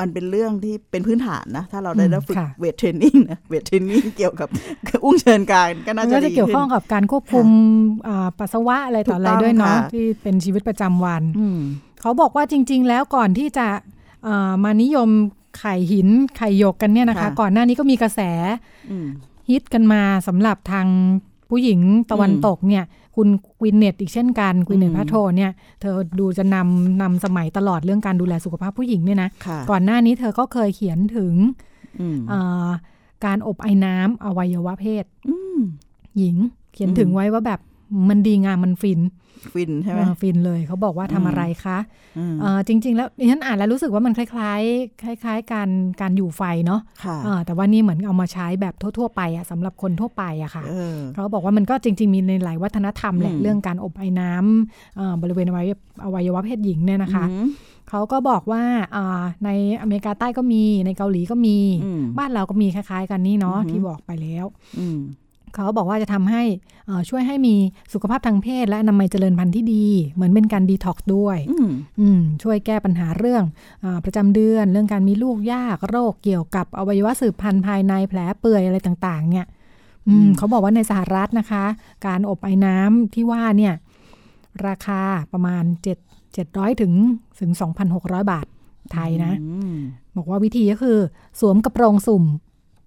[0.00, 4.48] มันเป็นเรื่องที่เป็นพื้นฐานนะ ถ้าเราได้อืมได้ฝึกค่ะเวทเทรนนิ่งนะเวทเทรนนิ่งเกี่ยวกับ
[5.04, 7.46] อุ้งเชิงกรานก็มัน่านจะก็จะดีเกี่ยวข้องขึ้นกับการควบคุม
[8.08, 11.60] อ่าปัสสาวะอะไรต่ออะไรถูกต้องด้วยเนาะค่ะที่เป็นชีวิตประจำวันอืม
[12.00, 13.66] เขาบอกว่าจริง ๆ แล้วก่อนที่จะ
[14.24, 15.08] เอ่อมานิยม
[15.58, 18.20] ไข่หินไข่หยกกันเนี่ยนะคะค่ะก่อนหน้านี้ก็มีกระแส
[18.90, 19.08] อืม
[19.50, 20.86] ฮิตกันมาสำหรับทาง
[21.50, 22.84] ผู้หญิงตะวันอืมตกเนี่ย
[23.16, 31.34] คุณ Gwyneth อีกเช่นกัน Gwyneth อืม Paltrow เนี่ย เธอดูจะนำนำสมัยตลอดเรื่องการดูแลสุขภาพผู้หญิงเนี่ยนะค่ะก่อนหน้านี้เธอก็เคยเขียนถึง
[32.00, 32.68] อืมเอ่อ
[33.24, 35.58] การอบไอ้น้ำอวัยวะเพศอืม
[36.18, 36.36] หญิง
[36.72, 37.60] เขียนอืมถึงไว้ว่าแบบ
[38.08, 39.00] มันดีงามมันฟิน
[39.54, 41.78] ฟินใช่ไหมเออฟินเลยเขาบอกว่าทำอืมอะไรคะ
[42.18, 45.68] อืมเออจริง ๆ แล้วดิฉันอ่านแล้วรู้สึกว่ามันคล้าย ๆ คล้าย ๆ การ
[46.00, 55.66] การอยู่ไฟเนาะค่ะเออแต่ว่านี่เหมือนเอามาใช้แบบทั่วๆไปอะสำหรับคนทั่วไปอะค่ะเออเขาบอกว่ามันก็จริง ๆ มีในหลายวัฒนธรรมแหละอืมเรื่องการอบไอ้น้ำเอ่อบริเวณอวัย
[56.04, 57.48] อวัยวะเพศหญิงเนี่ยนะคะอืม
[57.90, 58.62] เขาก็บอกว่า
[58.96, 64.46] อ่าในอเมริกาใต้ก็มีในเกาหลีก็มีอืมบ้านเราก็มีคล้าย ๆ กันนี่เนาะอือหือที่บอกไปแล้ว
[64.78, 65.00] อืม
[65.54, 66.42] เขาบอกว่าจะทำให้
[66.86, 67.54] เอ่อช่วยให้มี
[67.92, 71.68] สุขภาพทางเพศ และอนามัยเจริญพันธุ์ที่ดี เหมือนเป็นการดีท็อกซ์ด้วยอืม
[72.00, 73.44] อืมช่วยแก้ปัญหาเรื่อง
[73.84, 79.46] อาประจำเดือน เรื่องการมีลูกยากโรคเกี่ยวกับอวัยวะสืบพันธุ์ภายในแผลเปื่อยอะไรต่าง ๆ เนี่ย
[80.08, 81.64] อืมเขาบอกว่าในสหรัฐนะคะ
[82.06, 83.74] การอบไอ้น้ำที่ว่าเนี่ย
[84.66, 85.00] ราคา
[85.32, 86.92] ประมาณ 7 700ถึง
[87.40, 87.50] ถึง
[87.90, 88.46] 2,600 บาท
[88.92, 89.76] ไทยนะอืม
[90.16, 90.98] บอกว่าวิธีก็คือ
[91.40, 92.24] สวมกระโปรงสุ่ม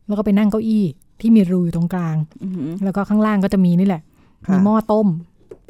[0.07, 0.85] แล้วก็ไปนั่งเก้าอี้
[1.21, 4.01] ที่มีรูอยู่ตรงกลางอืมแล้วก็ข้างล่างก็จะมีนี่แหละ
[4.47, 5.07] ค่ะมีหม้อต้ม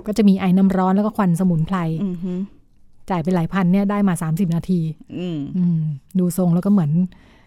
[0.07, 2.41] ก็จะมีไอ้น้ำร้อนแล้วก็ควันสมุนไพรอืมอืม
[3.09, 4.81] จ่ายไปหลายพันเนี่ยได้มา30นาที
[5.17, 5.79] อืมอืม
[6.19, 6.91] ดูทรงแล้วก็เหมือน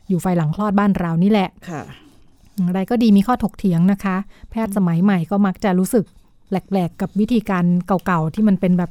[0.08, 1.82] อยู่ไฟหลังคลอดบ้านเรานี่แหละค่ะ
[2.68, 4.16] อะไรก็ดีมีข้อถกเถียงนะคะ
[4.50, 6.04] แพทย์สมัยใหม่ก็มักจะรู้สึก
[6.48, 8.90] แปลกๆกับวิธีการเก่าๆ ที่มันเป็นแบบ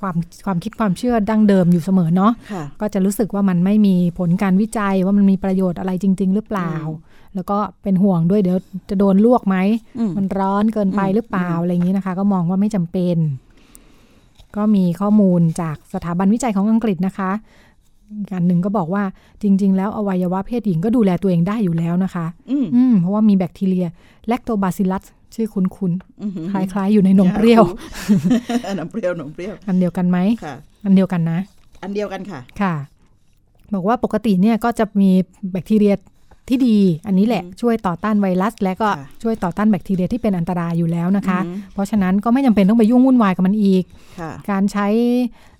[0.00, 6.74] ความความคิดความเชื่อดั้งเดิมอยู่เสมอเนาะค่ะก็จะรู้สึกว่ามันไม่มีผลการวิจัยว่ามันมีประโยชน์อะไรจริง ๆ หรือเปล่า
[7.34, 8.58] แล้วก็เป็นห่วงด้วยเดี๋ยว
[8.90, 9.56] จะโดนลวกไหม
[9.98, 13.16] อืมมันร้อนเกินไปอืมหรือเปล่าอะไรอย่างนี้นะคะ ก็มองว่าไม่จำเป็น
[14.56, 17.30] ก็มีข้อมูลจากสถาบันวิจัยของอังกฤษนะคะ
[18.18, 19.02] อีกอันหนึ่งก็บอกว่า
[19.42, 23.86] จริง ๆ แล้วอวัยวะเพศหญิงก็ดูแลตัวเองได้อยู่แล้วนะคะ อืมอืมเพราะว่ามีแบคทีเรีย
[24.28, 25.92] แลคโตบาซิลัสชื่อคุ้น
[26.22, 27.64] อืมๆคล้าย ๆ อยู่ในนมเปรี้ยว
[28.78, 31.38] นมเปรี้ยวนมเปรี้ยว อันเดียวกันไหมค่ะ อันเดียวกันนะ
[31.82, 32.74] อันเดียวกันค่ะ ค่ะ
[33.74, 35.10] บอกว่าปกติเนี่ยก็จะมี
[35.52, 35.94] แบคทีเรีย
[36.48, 36.76] ที่ดี
[37.06, 43.84] อันนี้แหละอืมช่วยต่อต้านไวรัส และก็ค่ะช่วยต่อต้านแบคทีเรียที่เป็นอันตรายอยู่แล้วนะคะอืมเพราะฉะนั้นก็ไม่จำเป็นต้องไปยุ่งวุ่นวายกับมันอีก
[44.20, 44.86] ค่ะการใช้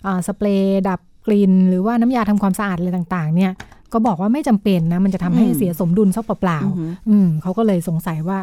[0.06, 3.52] อ่าสเปรย์ดับกลิ่นหรือว่าน้ำยาทำความสะอาดอะไรต่างๆ เนี่ย
[3.92, 8.38] ก็บอกว่าไม่จำเป็นนะมันจะทำให้อืมเสียสมดุลซะเปล่าอือหือๆอืมเขาก็เลยสงสัยว่า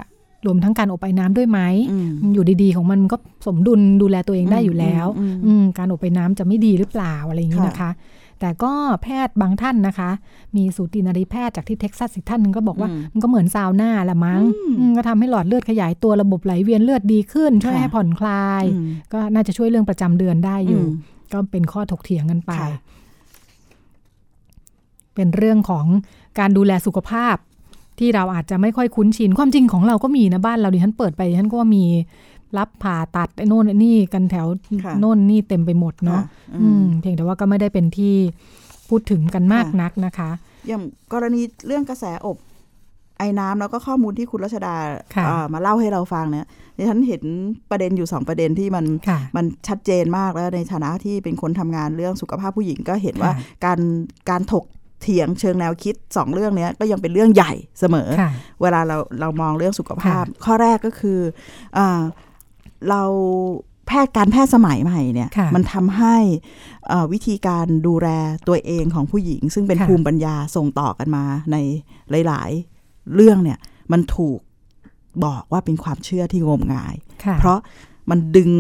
[0.46, 1.60] รวมทั้งการอบไอ้น้ำด้วยไหม
[1.92, 7.92] อืมอยู่ดีๆ ของมันก็สมดุลดูแลตัวเองได้อยู่แล้วอืมอืมอืมการอบไอ้น้ำจะไม่ดีหรือเปล่าอะไรอย่างนี้ค่ะนะคะ
[8.40, 8.74] แต่ก็
[9.04, 10.10] แพทย์บางท่านนะคะ
[10.56, 20.94] มีสูตินรีแพทย์จากที่เท็กซัสอีกท่านหนึ่งก็บอกว่าอืมมันก็เหมือนซาวน่าละมั้งอืมอืมก็ทำให้หลอดเลือดขยายตัวระบบไหลเวียนเลือดดีขึ้น ช่วยค่ะให้ผ่อนคลายอืมก็น่าจะช่วยเรื่องประจำเดือนได้อยู่อืม
[21.34, 22.72] ก็เป็นข้อถกเถียงกันไปค่ะ
[25.16, 25.86] เป็นเรื่องของ
[26.40, 27.36] การดูแลสุขภาพ
[28.00, 31.86] ที่เราอาจจะไม่ค่อยคุ้นชิน ความจริงของเราก็มีนะบ้านเราดิฉันเปิดไปดิฉันก็ว่ามี
[32.58, 34.48] รับผ่าตัดไอ้โน่นไอ้นี่กันแถว
[34.86, 38.16] ค่ะโน่นนี่เต็มไปหมดเนาะค่ะอืมเพียงแต่ว่าก็ไม่ได้เป็นที่
[38.90, 40.30] พูดถึงกันมากนักนะคะ
[40.68, 40.84] อย่าง
[41.14, 42.38] กรณีเรื่องกระแสอบ
[43.18, 44.76] ไอ้น้ำแล้วก็ข้อมูลที่คุณรัชดา
[45.16, 46.46] ค่ะเอ่อมาเล่าให้เราฟังเนี่ย
[46.78, 47.24] ดิฉันเห็น
[47.70, 53.80] ประเด็นอยู่สองประเด็นที่มันค่ะมันชัดเจนมากแล้วในฐานะที่เป็นคนทำงานเรื่องสุขภาพผู้หญิงก็เห็นว่าค่ะการ
[54.30, 54.66] การถก
[55.02, 58.32] เถียงเชิงแนวคิดสองเรื่องเนี้ยก็ยังเป็นเรื่องใหญ่เสมอค่ะ
[58.62, 61.20] เวลาเราเรามองเรื่องสุขภาพค่ะข้อแรกก็คือ
[61.78, 62.02] อา
[62.90, 63.04] เรา
[63.88, 66.16] แพทย์การแพทย์สมัยใหม่เนี่ยค่ะมันทำให้
[66.88, 68.08] เอ่อวิธีการดูแล
[68.48, 71.58] ตัวเองของผู้หญิง ซึ่งเป็นค่ะภูมิปัญญาส่งต่อกันมาใน
[72.28, 72.50] หลาย
[72.84, 73.60] ๆ เรื่องเนี่ย
[73.92, 74.40] มันถูก
[75.26, 77.60] บอกว่าเป็นความเชื่อที่งมงายค่ะเพราะ
[78.10, 78.52] มันดึง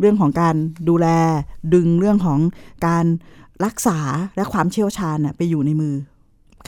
[0.00, 0.54] เรื่องของการ
[0.88, 1.08] ดูแล
[1.74, 2.38] ดึงเรื่องของ
[2.86, 3.04] การ
[3.64, 3.98] รักษา
[4.36, 5.94] และความเชี่ยวชาญน่ะไปอยู่ในมือ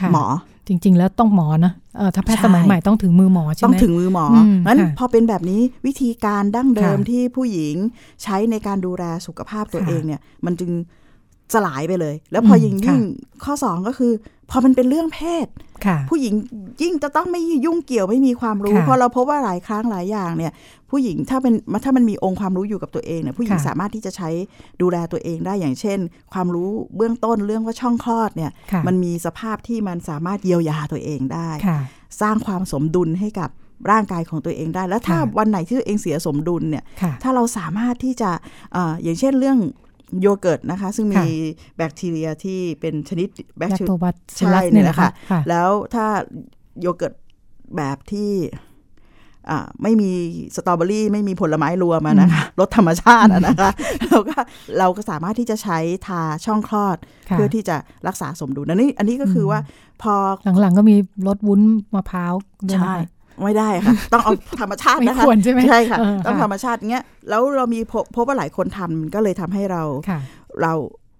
[0.00, 0.24] ค่ะหมอ
[0.68, 7.76] จริง ๆ แล้วต้องหมอนะเออถ้าแพทย์ใช่สมัยใหม่ต้องถึงมือหมอใช่ไหมต้องถึงมือหมอมงั้นค่ะพอเป็นแบบนี้วิธีการดั้งเดิมค่ะที่ผู้หญิง
[8.22, 10.70] ใช้ในการดูแลสุขภาพตัวค่ะเองเนี่ย มันจึง
[11.54, 13.02] สลายไปเลย แล้วพออืมยิ่งค่ะยิ่ง
[13.44, 14.12] ข้อสองก็คือ
[14.50, 15.46] พอมันเป็นเรื่องเพศ
[15.86, 16.34] ค่ะผู้หญิง
[16.82, 20.52] ยิ่งจะต้องไม่ยุ่งเกี่ยวไม่มีความรู้ค่ะเพราะเราพบว่าหลายครั้งหลายอย่างเนี่ย
[20.90, 21.54] ผู้หญิงถ้าเป็น
[21.84, 24.28] ถ้ามันมีองค์ความรู้อยู่กับตัวเองเนี่ยผู้หญิงค่ะสามารถที่จะใช้
[24.80, 25.98] ดูแลตัวเองได้อย่างเช่น
[26.32, 31.78] ความรู้เบื้องต้นเรื่องว่าช่องคลอดเนี่ยค่ะมันมีสภาพที่มันสามารถเยียวยาตัวเองได้ค่ะ
[32.20, 33.50] สร้างความสมดุลให้กับ
[33.90, 38.30] ร่างกายของตัวเองได้ แล้วถ้าค่ะวันไหนที่ตัวเองเสียสมดุลเนี่ยค่ะถ้าเราสามารถที่จะ
[38.72, 39.58] เอออย่างเช่นเรื่อง
[40.20, 41.24] โยเกิร์ตนะคะ ซึ่งมีค่ะ
[41.76, 46.06] แบคทีเรียที่เป็นชนิดแบคแลคทีโตเรียบัสใช่ลัสเนี่เนี่ยยนะนะคะคะค่ะแล้วถ้า
[46.80, 47.14] โยเกิร์ต
[47.76, 48.32] แบบที่
[49.50, 50.10] อ่าไม่มี
[50.56, 53.70] สตรอเบอรี่ไม่มีผลไม้รวมอะนะคะรสธรรมชาติอะนะคะ
[54.06, 54.36] เราก็
[54.78, 56.96] เราก็สามารถที่จะใช้ทาช่องคลอด
[57.30, 57.76] ค่ะเพื่อที่จะ
[58.08, 59.58] รักษาสมดุลอันนี้อันนี้ก็คือว่า
[60.02, 60.14] พอ
[60.60, 61.60] หลังๆก็มีรสวุ้น
[61.94, 62.34] มะพร้าว
[62.66, 70.18] ด้วยนะใช่คะ ไม่ได้ค่ะ ต้องเอาธรรมชาติไม่นะคะควรใช่ไหมใช่ค่ะเออต้องค่ะธรรมชาติเงี้ยแล้วเรามีพบพบว่าหลายคนทำมันก็เลยทำให้เราค่ะ
[70.62, 70.72] เรา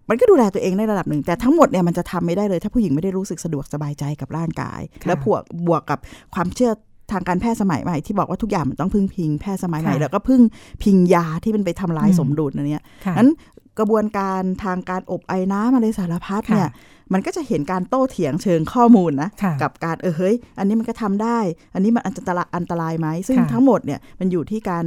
[0.09, 5.99] มันก็ดูแลตัวเองในระดับหนึ่ง แต่ทั้งหมดเนี่ยมันจะทำไม่ได้เลย ถ้าผู้หญิงไม่ได้รู้สึกสะดวกสบายใจกับร่างกายค่ะแล้วบวกบวกกับ
[6.35, 6.73] ความเชื่อ
[7.13, 10.41] ทางการแพทย์สมัยใหม่ที่บอกว่าทุกอย่างมันต้องพึ่งพิงแพทย์สมัยใหม่ค่ะแล้วก็พึ่ง
[10.83, 13.31] พิงยาที่มันไปทำลายอืมสมดุลอันเนี้ยค่ะนั้น
[13.79, 16.73] กระบวนการทางการอบไอ้น้ำอะไรสารพัดเนี่ยค่ะ
[17.13, 21.39] มันก็จะเห็นการโต้เถียงเชิงข้อมูลนะค่ะกับการเออเฮ้ย อันนี้มันก็ทำได้
[21.75, 24.85] อันนี้มันอันตรายอันตรายไหมซึ่งค่ะทั้งหมดเนี่ยมันอยู่ที่การ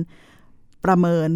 [0.85, 1.29] ประเมิน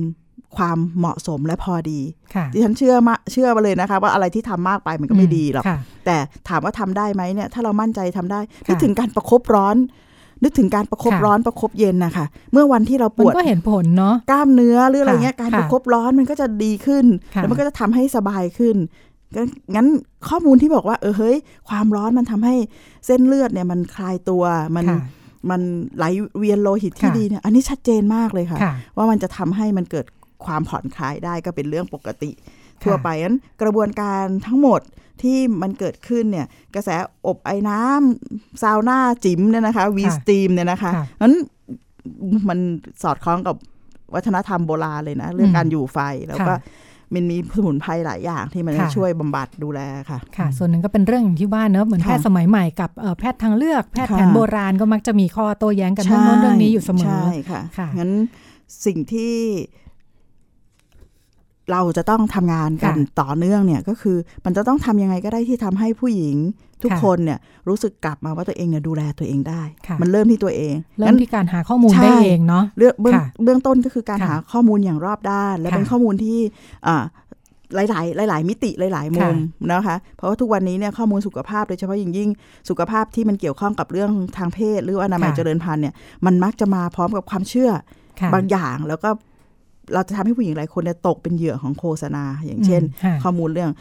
[0.58, 2.00] ความเหมาะสมและพอดี
[2.36, 6.17] ค่ะดิฉันเชื่อมาเชื่อมาเลยนะคะ ว่าอะไรที่ทำมากไปมันก็ไม่ดีหรอกค่ะแต่
[6.48, 9.78] ถามว่าทำได้ไหมเนี่ย ถ้าเรามั่นใจทำได้ค่ะนึกถึงการประคบร้อน
[10.43, 18.76] นึกถึงการประคบค่ะร้อนประคบเย็นนะคะเมื่อวันที่เราปมันวดก็เห็นผลเนาะกล้ามเนื้อหรืออะไรเงี้ยค่ะการค่ะประคบร้อนมันก็จะดีขึ้นค่ะแล้วมันก็จะทำให้สบายขึ้น
[19.36, 19.88] งั้นงั้น
[20.30, 21.38] ข้อมูลที่บอกว่า เออเฮ้ย
[21.69, 22.56] ความร้อนมันทำให้
[23.06, 24.43] เส้นเลือดเนี่ยมันคลายตัว
[24.76, 25.00] มันค่ะ
[25.50, 25.62] มัน
[25.98, 26.06] ไหล
[26.38, 30.06] เวียนโลหิตที่ค่ะดีเนี่ยอันนี้ชัดเจนมากเลยค่ะค่ะว่ามันจะทำให้มันเกิด
[30.46, 32.32] ความผ่อนคลายได้ก็เป็นเรื่องปกติ
[32.84, 34.82] ทั่วไปนั้นกระบวนการทั้งหมด
[35.22, 36.89] ที่มันเกิดขึ้นเนี่ย กระแส
[37.28, 41.36] อบไอ้น้ำซาวน่าจิ๋มเนี่ยนะคะวีสตีมเนี่ยนะคะค่ะนั้น
[42.50, 42.60] มัน
[43.04, 43.56] สอดคล้องกับ
[44.13, 46.58] วัฒนธรรมโบราณเลยนะ เรื่องอืมการอยู่ไฟแล้วก็ค่ะ
[47.13, 58.12] มันมีสมุนไพรหลายอย่างที่มันจะค่ะช่วยบำบัดดูแลค่ะค่ะ ส่วนหนึ่งก็เป็นเรื่องอย่างที่ว่าเนอะเหมือนค่ะแพทย์สมัยใหม่กับเอ่อแพทย์ทางเลือกแพทย์แผนค่ะโบราณก็มักจะมีข้อโต้แย้งกันเรื่องโน้นเรื่องนี้อยู่เสมอใช่ค่ะค่ะงั้น
[58.86, 59.34] สิ่งที่
[61.71, 66.38] เราจะต้องทำงานกันค่ะต่อเนื่องเนี่ยก็คือมันจะต้องทำยังไงก็ได้ที่ทำให้ผู้หญิง
[66.84, 76.39] ทุกค่ะคนเนี่ยรู้สึกกลับมาว่าตัวเองเนี่ยดูแลตัวเองได้ค่ะมันเริ่มที่ตัวเองเริ่งั้มนที่การหาข้อมูลใช่ได้เองเนาะเรื่องเบื้องค่ะเบื้องต้นก็คือการค่ะหาข้อมูลอย่างรอบด้าน และค่ะเป็นข้อมูลที่
[76.88, 77.04] อ่า
[77.76, 82.30] หลายๆหลายๆมิติหลาย ๆ มุมค่ะนะคะเพราะว่าทุกวันนี้เนี่ยข้อมูลสุขภาพโดยเฉพาะอย่างยิ่ง
[82.69, 85.93] สุขภาพที่มันเกี่ยวข้องกับเรื่องทางเพศ หรือว่าอนามัยค่ะเจริญพันธุ์เนี่ย
[86.26, 87.71] มันมักจะมาพร้อมกับความเชื่อ
[88.19, 89.10] ค่ะบางอย่างแล้วก็
[89.93, 93.72] เราจะทำให้ผู้หญิงหลายคนเนี่ยตกเป็นเหยื่อของโฆษณา อย่างเช่นอืมค่ะข้อมูลเรื่อง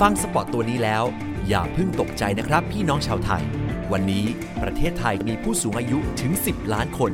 [0.00, 1.04] ฟัง spot ตัวนี้แล้ว
[1.48, 3.44] อย่าเพิ่งตกใจนะครับพี่น้องชาวไทย
[3.92, 4.24] วันนี้
[4.62, 7.12] ประเทศไทยมีผู้สูงอายุถึง 10 ล้านคน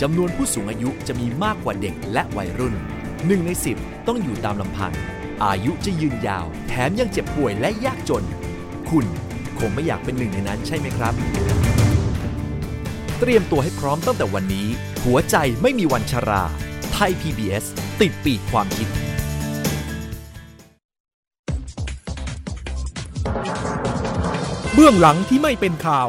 [0.00, 2.76] จำนวนผู้สูงอายุจะมีมากกว่าเด็กและวัยรุ่น
[3.24, 4.92] 1 ใน 10 ต้องอยู่ตามลำพัง
[5.44, 8.24] อายุจะยืนยาว แถมยังเจ็บป่วยและยากจน
[8.88, 9.06] คุณ
[9.58, 11.14] คงไม่อยากเป็นหนึ่งในนั้นใช่ไหมครับ
[13.20, 14.68] เตรียมตัวให้พร้อมตั้งแต่วันนี้
[15.04, 16.42] หัวใจไม่มีวันชรา
[16.92, 17.64] ไทย PBS
[18.00, 18.88] ติดปีกความคิด
[24.74, 26.08] เบื้องหลังที่ไม่เป็นข่าว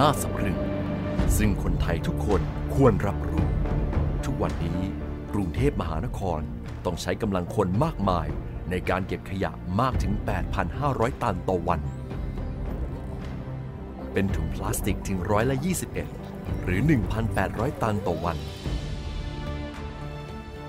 [0.00, 0.58] น่าสะพรึง
[1.36, 2.40] ซึ่งคนไทยทุกคน
[2.74, 3.46] ควรรับรู้
[4.24, 4.80] ทุกวันนี้
[5.32, 6.40] กรุงเทพมหานคร
[6.84, 8.26] ต้องใช้กำลังคนมากมาย
[8.70, 10.12] ในการเก็บขยะมากถึง
[10.68, 11.80] 8,500 ตันต่อวัน
[14.12, 15.56] เป็นถุงพลาสติกถึงร้อยละ
[16.10, 16.80] 21 หรือ
[17.32, 18.36] 1,800 ตันต่อวัน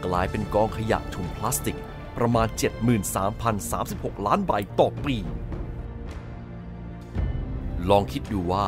[0.06, 1.78] กลายเป็นกองขยะถุงพลาสติก
[2.18, 2.48] ประมาณ
[3.58, 5.16] 73,036 ล้านใบต่อปี
[7.90, 8.68] ลองคิดดูว่า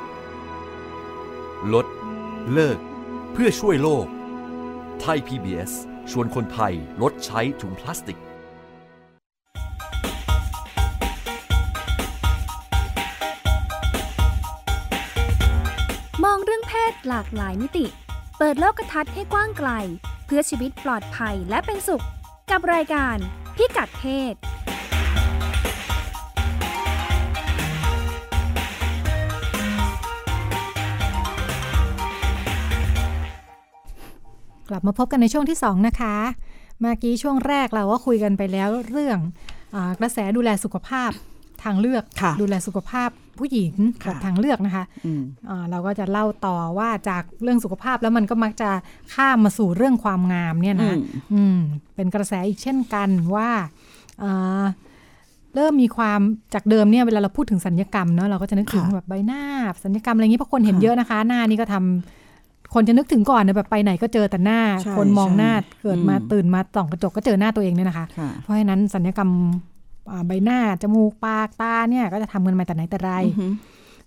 [1.73, 1.87] ลด
[2.53, 2.79] เลิก
[3.31, 4.05] เพื่อช่วยโลก
[5.01, 5.71] ไทย PBS
[6.11, 8.19] ชวนคนไทยลดใช้ถุงพลาสติก
[16.23, 17.85] มองเรื่องเพศหลากหลายมิติ
[18.37, 19.69] เปิดโลกทัศน์ให้กว้างไกล
[20.25, 22.05] เพื่อชีวิตปลอดภัยและเป็นสุข
[22.51, 23.17] กับรายการ
[23.55, 24.33] พิกัดเพศ
[34.71, 36.15] กลับมาพบกันในช่วงที่ 2 นะคะ
[36.79, 39.17] เมื่อกี้ช่วงแรกเราก็คุยกันไปแล้วเรื่อง
[39.75, 41.11] อากระแสดูแลสุขภาพ
[41.63, 48.69] ทางเลือกค่ะดูแลสุขภาพผู้หญิงค่ะแบบทางเลือกนะคะอืมอ่าเราก็จะเล่าต่อว่าจากเรื่องสุขภาพแล้วมันก็มักจะ
[49.13, 51.01] ข้ามมาสู่เรื่องความงามเนี่ยนะอืม
[51.33, 51.57] อืม
[51.95, 53.49] เป็นกระแสอีกเช่นกันว่า
[54.23, 54.65] อ่า
[55.55, 56.19] เริ่มมีความ
[56.53, 59.43] จากเดิมเนี่ยเวลาเราพูดถึงสัญญกรรมเนาะเราก็จะนึกถึงค่ะแบบใบหน้า
[59.83, 61.75] สัญญกรรมอะไรอย่างนี้เพราะคนเห็นค่ะเยอะนะคะ หน้านี่ก็ท
[62.73, 69.29] คนจะนึกถึงก่อนนะแบบไปไหนก็เจอแต่หน้าใช่คนมองหน้าใช่เกิดมาอืมตื่นมาส่องกระจกก็เจอหน้าตัวเองเนี่ยนะคะค่ะเพราะฉะนั้นสัญญกรรม
[70.11, 73.47] อ่าใบหน้า จมูกปากตาเนี่ยก็จะทำกันมาแต่ไหนแต่ไรอือฮึ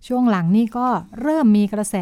[0.06, 0.86] ช่วงหลังนี่ก็
[1.22, 1.96] เริ่มมีกระแส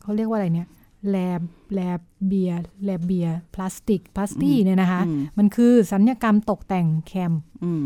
[0.00, 0.68] เขาเรียกว่าอะไรเนี่ย
[1.10, 1.40] แลบ
[1.74, 2.52] แลบเบีย
[2.84, 7.32] แลบเบียพลาสติกพลาสตี้เนี่ยนะคะอืมมันคือสัญญกรรมตกแต่งแคม
[7.64, 7.84] อืม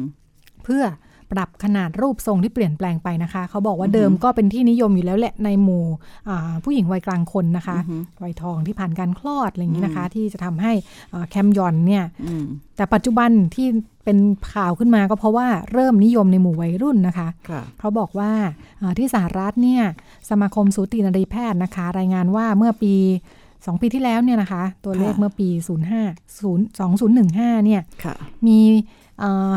[0.64, 0.82] เพื่อ
[1.32, 5.84] ปรับขนาดรูปทรงที่เปลี่ยนแปลงไปนะคะ เขาบอกว่าเดิมก็เป็นที่นิยมอยู่แล้วแหละในหมู่
[6.28, 10.72] อ่าผู้หญิงวัยกลางคนนะคะอือฮึวัยทองที่ผ่านการคลอดอะไรอย่างนี้นะคะ ที่จะทำให้
[11.12, 12.44] อ่าแคมยอนเนี่ยอืม
[12.76, 13.66] แต่ปัจจุบันที่
[14.04, 14.18] เป็น
[14.52, 18.32] ข่าวขึ้นมาก็เพราะว่าเริ่มนิยมในหมู่วัยรุ่นนะคะค่ะเขาบอกว่า
[18.80, 19.82] อ่าที่สหรัฐเนี่ย
[20.30, 22.94] สมาคมสูตินรีแพทย์นะคะ รายงานว่าเมื่อปี
[23.42, 25.62] 2ปีที่แล้วเนี่ยนะคะ ตัวเลขค่ะเมื่อปี 05
[26.42, 28.14] 0 2015 เนี่ยค่ะ
[28.46, 28.58] มี
[29.18, 29.54] เอ่อ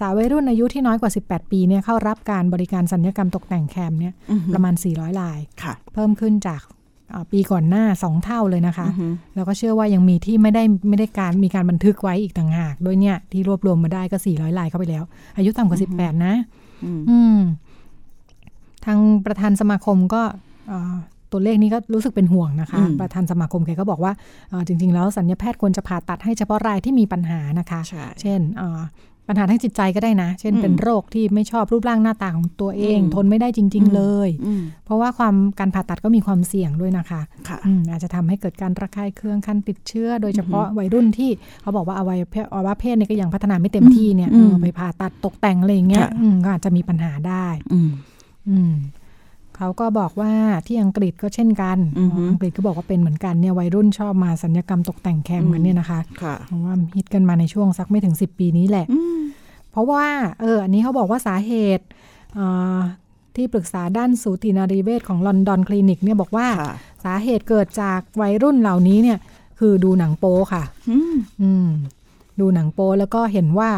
[0.00, 6.62] สาววัยรุ่นอายุที่น้อยกว่า 18 ปีเนี่ยเข้ารับการบริการสัญญกรรมตกแต่งแคมเนี่ยอือฮึประมาณ 400รายค่ะเพิ่มขึ้นจาก
[7.14, 15.04] อ่าปีก่อนหน้า 2 เท่าเลยนะคะอือฮึแล้วก็เชื่อว่ายังมีที่ไม่ได้ไม่ได้การมีการบันทึกไว้อีกต่างหากโดยเนี่ยที่รวบรวมมาได้ก็ 400รายเข้าไปแล้ว
[15.36, 16.34] อายุต่ำกว่า 18 นะ
[16.84, 17.38] อืมอืม
[18.84, 20.22] ทางประธานสมาคมก็
[20.68, 20.94] เอ่อ
[21.32, 24.12] ตัวเลขนี้ก็รู้สึกเป็นห่วงนะคะอืมประธานสมาคมแกก็บอกว่า
[24.50, 28.80] เอ่อจริง ๆ แล้วสัญญาแพทย์ควรจะผ่าตัดให้เฉพาะรายที่มีปัญหานะคะใช่เช่นเอ่อ
[29.30, 41.30] ปัญหาทางจิตใจก็ได้นะ เช่นอืมเป็นโรคที่ไม่ชอบรูปร่างหน้าตาของตัวเองอืมทนไม่ได้จริง ๆ เลยอืมเพราะว่าความการผ่าตัดก็มีความเสี่ยงด้วยนะคะค่ะอืมอาจจะทำให้เกิดการระคายเคืองคันติดเชื้อ โดยเฉพาะวัยรุ่นที่
[41.62, 47.90] เขาบอกว่าอวัยวะเพศอวัยวะเพศเนี่ยก็ยังพัฒนาไม่เต็มที่เนี่ยอืมเออไปผ่าตัดตกแต่งอะไรอย่างเงี้ยค่ะอืมก็อาจจะมีปัญหาได้ อืม
[48.50, 48.72] อืม
[49.60, 50.32] เขาก็บอกว่า
[50.66, 59.18] ที่อังกฤษก็เช่นกันอือฮึอังกฤษก็บอกว่าเป็นเหมือนกันเนี่ยวัยรุ่นชอบมาสัญญกรรมตกแต่งแคมกันเนี่ยนะคะค่ะเพราะว่าฮิตกันมาในช่วงสักไม่ถึง 10 ปีนี้แหละอืม
[59.70, 60.04] เพราะว่า
[60.40, 61.84] เอออันนี้เขาบอกว่าสาเหตุ
[62.34, 62.46] เอ่
[62.76, 62.78] อ
[63.36, 66.72] ที่ปรึกษาด้านสูตินารีเวชของลอนดอนคลินิกเนี่ยบอกว่าค่ะ
[67.04, 69.18] สาเหตุเกิดจากวัยรุ่นเหล่านี้เนี่ย
[69.58, 71.68] คือดูหนังโป๊ค่ะ อืมอืม
[72.40, 73.70] ดูหนังโป๊แล้วก็เห็นว่า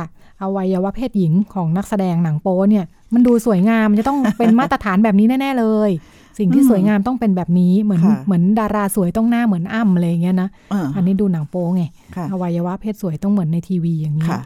[0.43, 5.91] อวัยวะเพศหญิงของนักแสดงหนังโป๊เนี่ย มันดูสวยงามมันจะต้องเป็นมาตรฐานแบบนี้แน่ ๆ เลย
[6.39, 11.83] สิ่งที่อืมสวยงามต้องเป็นแบบนี้เหมือนค่ะเหมือนดาราสวยต้องหน้าเหมือนอั้มอะไรอย่างเงี้ยนะอ่าอันนี้ดูหนังโป๊ไง
[12.17, 14.41] ค่ะอวัยวะเพศสวยต้องเหมือนในทีวีอย่างนี้ค่ะ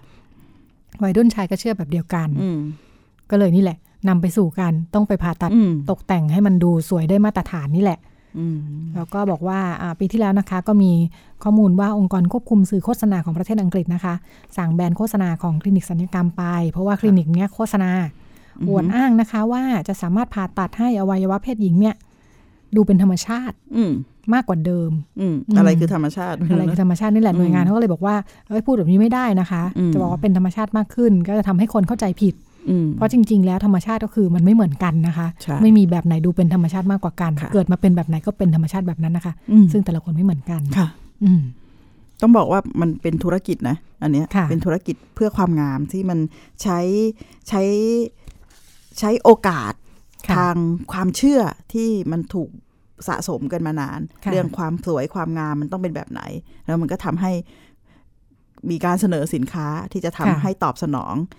[1.03, 2.59] วัยรุ่นชายก็เชื่อแบบเดียวกันอืม
[3.31, 3.79] ก็เลยนี่แหละ
[4.09, 8.15] นำไปสู่การต้องไปผ่าตัดอืมตกแต่งให้มันดูสวยได้มาตรฐานนี่แหละอืม
[8.95, 10.93] แล้วก็บอกว่าอ่าปีที่แล้วนะคะ ก็มี
[11.43, 14.15] ข้อมูลว่าองค์กรควบคุมสื่อโฆษณาของประเทศอังกฤษนะคะ
[14.57, 17.91] สั่งแบนโฆษณาของคลินิกสัญญกรรมไป เพราะว่าคลินิกเนี้ยโฆษณา
[18.61, 21.95] อือฮึอวดอ้างนะคะว่าจะสามารถผ่าตัดให้อวัยวะเพศหญิงเนี่ย
[22.77, 23.93] ดูเป็นธรรมชาติ อืม
[24.35, 28.17] มากกว่าเดิมอืมอืมอะไรคือธรรมชาติอะไรคือธรรมชาตินี่แหละอืมหน่วยงานเขาก็เลยบอกว่า
[28.49, 32.56] เอ้ยพูดแบบนี้ไม่ได้นะคะอืมจะบอกว่าเป็นธรรมชาติมากขึ้น ก็จะทำให้คนเข้าใจผิดอืม
[32.97, 40.89] เพราะจริง ๆ แล้วธรรมชาติก็คือมันไม่เหมือนกันนะคะใช่ไม่มีแบบไหนดูเป็นธรรมชาติมากกว่ากันค่ะเกิดมาเป็นแบบไหนก็เป็นธรรมชาติแบบนั้นนะคะอืมซึ่งแต่ละคนไม่เหมือนกันค่ะ
[41.25, 41.43] อืม
[42.23, 46.19] ต้องบอกว่ามันเป็นธุรกิจนะ อันเนี้ยค่ะเป็นธุรกิจเพื่อความงามที่มัน
[46.63, 46.81] ใช้
[47.49, 47.63] ใช้
[48.99, 49.73] ใช้โอกาส
[50.29, 50.57] ค่ะทาง
[50.93, 51.41] ความเชื่อ
[51.73, 52.51] ที่มันถูก
[53.09, 56.23] สะสมกันมานานค่ะเรื่องความสวยความงามมันต้องเป็นแบบไหน
[56.65, 57.33] แล้วมันก็ทำให้
[58.71, 61.37] มีการเสนอสินค้าที่จะทำให้ตอบสนองกับ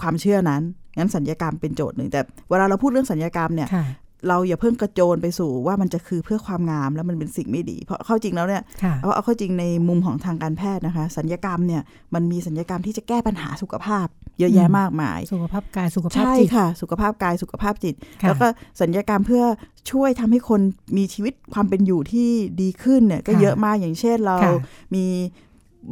[0.00, 0.62] ความเชื่อนั้น
[0.98, 3.86] งั้นสัญญกรรมเป็นโจทย์หนึ่ง แต่เวลาเราพูดเรื่องสัญญกรรมเนี่ยค่ะ
[4.28, 11.82] เราอย่าเพิ่งกระโจนไปสู่ว่ามันจะคือเพื่อความงามแล้วมันเป็นสิ่งไม่ดี เพราะเข้าจริงแล้วเนี่ยค่ะเอาเอาเข้าจริงในมุมของทางการแพทย์นะคะ สัญญกรรมเนี่ย
[12.14, 14.06] มันมีสัญญกรรมที่จะแก้ปัญหาสุขภาพ
[14.38, 18.46] เยอะแยะอืมมากมาย สุขภาพกายสุขภาพใช่จิตค่ะ สุขภาพกายสุขภาพจิตค่ะแล้วก็
[18.80, 19.44] สัญญกรรมเพื่อ
[19.90, 20.60] ช่วยทำให้คน
[20.96, 22.28] มีชีวิตความเป็นอยู่ที่
[22.60, 24.54] ดีขึ้นเนี่ยก็ค่ะเยอะมากอย่างเช่นเราค่ะ
[24.94, 25.04] มี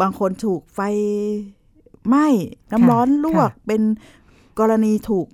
[0.00, 0.80] บางคนถูกไฟ
[2.08, 2.26] ไหม้
[2.72, 3.82] น้ำร้อนลวกค่ะเป็น
[4.58, 5.26] กรณีถูก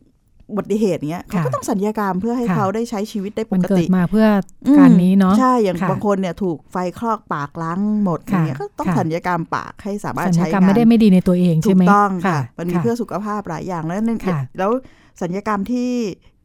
[0.51, 4.27] อุบัติเหตุเงี้ยเขาค่ะก็ต้องสัญญกรรมเพื่อให้ค่ะเขาได้ใช้ชีวิตได้ปมันกเกิติดมาเพื่อ
[4.79, 14.71] การนี้เนาะอืมใช่อย่างค่ะบางคนเนี่ยถูกไฟคลอกปากล้างหมดอค่ะย่างเงี้ยก็ต้องค่ะสัญญกรรมปากให้สามารถสัญญใช้กรรมงานไม่ได้ไม่ดีในตัวเองถูใช่กไหมต้องค่ะ มันมีค่ะเพื่อสุขภาพหลายอย่างแล้วนั่นค่ะแล้ว
[15.23, 15.91] สัญญกรรมที่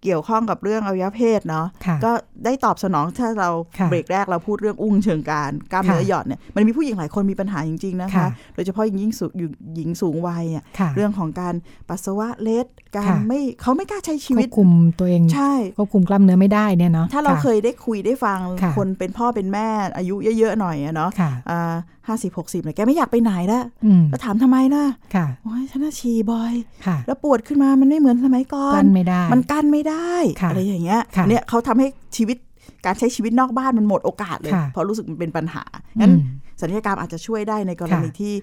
[0.06, 2.12] เกี่ยวข้องกับเรื่องอวัยวะเพศเนาะค่ะก็
[2.46, 9.32] ได้ตอบสนองถ้าเราค่ะเบรกแรกเราพูดเรื่องอุ้งเชิงการกล้ามเนื้อค่ะหย่อนเนี่ยมันมีผู้หญิงหลายคนมีปัญหาจริงๆนะคะค่ะโดยเฉพาะยิ่งสูง
[9.76, 11.54] หญิงสูงวัยอะค่ะเรื่องของการ
[11.90, 21.74] ปัสสาวะเล็ดการค่ะไม่เขาไม่กล้าใช้ชีคววิตบคุมตัวเองใช่ควบคุมกล้ามเนื้อไม่ได้เนี่ยเนาะถ้าเราะเคยได้คุยได้ฟังค่ะคนเป็นพ่อเป็นแม่อายุเยอะๆหน่อยอะเนาะค่ะอ่า
[22.08, 24.86] ห้าสิบหกสิบเนี่ยแกไม่อยากไปไหนละอืมก็ถามทำไมนะ
[25.16, 26.54] ค่ะโอ้ยฉันน่ะฉี่บ่อย
[26.86, 31.88] ค่ะ แล้วปวดขึ้นมามันไม่เหมือนสมัยก่อนกั้นไม่ได้ มันกั้นไม่ได้ค่ะอะไรอย่างเงี้ยค่ะเนี่ยเขาทำให้
[32.18, 32.38] ชีวิต
[32.86, 35.64] การใช้ชีวิตนอกบ้านมันหมดโอกาสเลยค่ะเพราะรู้สึกมันเป็นปัญหา
[36.02, 38.34] งั้นอืม สัญญกรรมอาจจะช่วยได้ในกรณีค่ะที่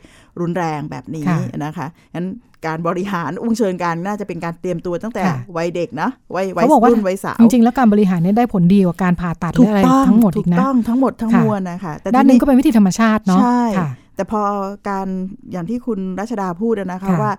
[0.40, 2.26] รุนแรงแบบนี้ค่ะนะคะงั้น
[2.66, 14.40] การบริหารอุ้งเชิญการน่าจะเป็นการเตรียมตัวตั้งแต่ค่ะวัยเด็กนะวัยวัยเขาบอกว่ารุ่นวัยสาวจริงๆแล้วการบริหารเนี่ยได้ผลดีกว่าการผ่าตัดหถูรือกอะไรต้องทั้งหมดถูอีกกนะต้องทั้งหมดทั้งค่ะมวลนะคะแต่ด้านหทีนึงก็เป็นวิธีธรรมชาติเนาะใช่ค่ะแต่พอ
[14.88, 15.06] การ
[15.52, 17.32] อย่างที่คุณรัชดาพูดอะนะคะค่ะว่า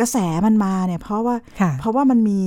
[0.00, 0.16] กระแส
[0.46, 2.40] มันมาเนี่ยเพราะว่าค่ะเพราะว่ามันมี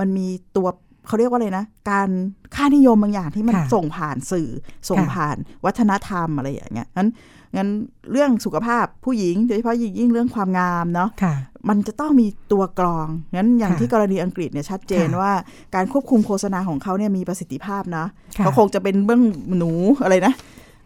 [0.00, 0.68] มันมีตัว
[1.06, 2.08] เขาเรียกว่าอะไรนะ การ
[2.54, 4.48] ค่านิยมบางอย่างที่มันค่ะส่งผ่านสื่อ
[4.88, 7.08] ส่งค่ะผ่านวัฒนธรรมอะไรอย่างเงี้ยงั้น
[7.56, 7.68] งั้น
[8.12, 11.34] เรื่องสุขภาพผู้หญิงโดยเฉพาะยิ่งยิ่งเรื่องความงามเนาะค่ะ
[11.68, 15.32] มันจะต้องมีตัวกรองงั้นอย่างค่ะที่กรณีอังกฤษเนี่ยชัดเจนค่ะว่า
[15.74, 18.04] การควบคุมโฆษณาของเขาเนี่ยมีประสิทธิภาพนะ
[18.38, 19.22] ค่ะเขาคงจะเป็นเบื้อง
[19.58, 20.34] หนูอะไรนะ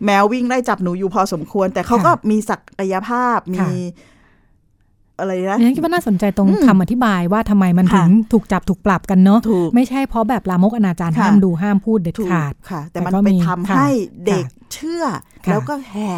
[0.05, 3.71] แมววิ่งไล่จับหนูอยู่พอสมควร แต่เขาก็มีศักยภาพมีค่ะ
[5.21, 13.91] อะไรนะอันนี้คิดว่าน่าสนใจตรงอืมคำอธิบายว่าทำไมมันถึค่ะงถูกจับถูกปรับกันเนาะถูกไม่ใช่เพราะแบบลามกอนาจารค่ะห้ามดูห้ามพูดเด็ดถูกขาดค่ะ แต่แต่มันก็ไปมีทำค่ะให้
[14.27, 15.05] เด็กค่ะเชื่อ
[15.45, 16.13] ค่ะแล้วก็แห่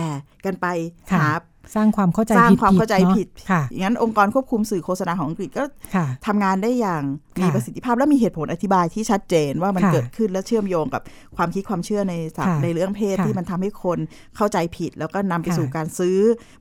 [0.45, 0.67] กันไป
[1.13, 1.31] ค่ะหา
[1.77, 7.03] สร้างความเข้าใจสร้างผิดความเข้าใจนอะผิดค่ะงั้นองค์กรควบคุมสื่อโฆษณาของอังกฤษก็ค่ะทำงานได้อย่าง
[7.41, 11.03] มีค่ะประสิทธิภาพและมีเหตุผลอธิบายที่ชัดเจนว่ามันค่ะเกิดขึ้นและเชื่อมโยงกับ
[11.37, 13.99] ความคิดความเชื่อในสัตว์ค่ะในเรื่องเพศค่ะที่มันทำให้คน
[14.37, 16.17] เข้าใจผิด แล้วก็นำไปค่ะสู่การซื้อ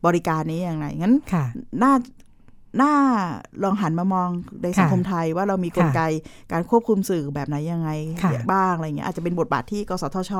[0.05, 1.45] บริการนี้อย่างไรงั้นค่ะ
[1.83, 1.93] น่า
[2.81, 2.93] น่า
[3.63, 4.29] ลองหันมามอง
[4.63, 6.01] ในสังคมไทยว่าเรามีกลไก
[6.51, 7.89] การควบคุมสื่อแบบไหนยังไง
[8.23, 10.31] ค่ะบ้างอะไรเงี้ยอาจจะเป็นบทบาทที่กสทช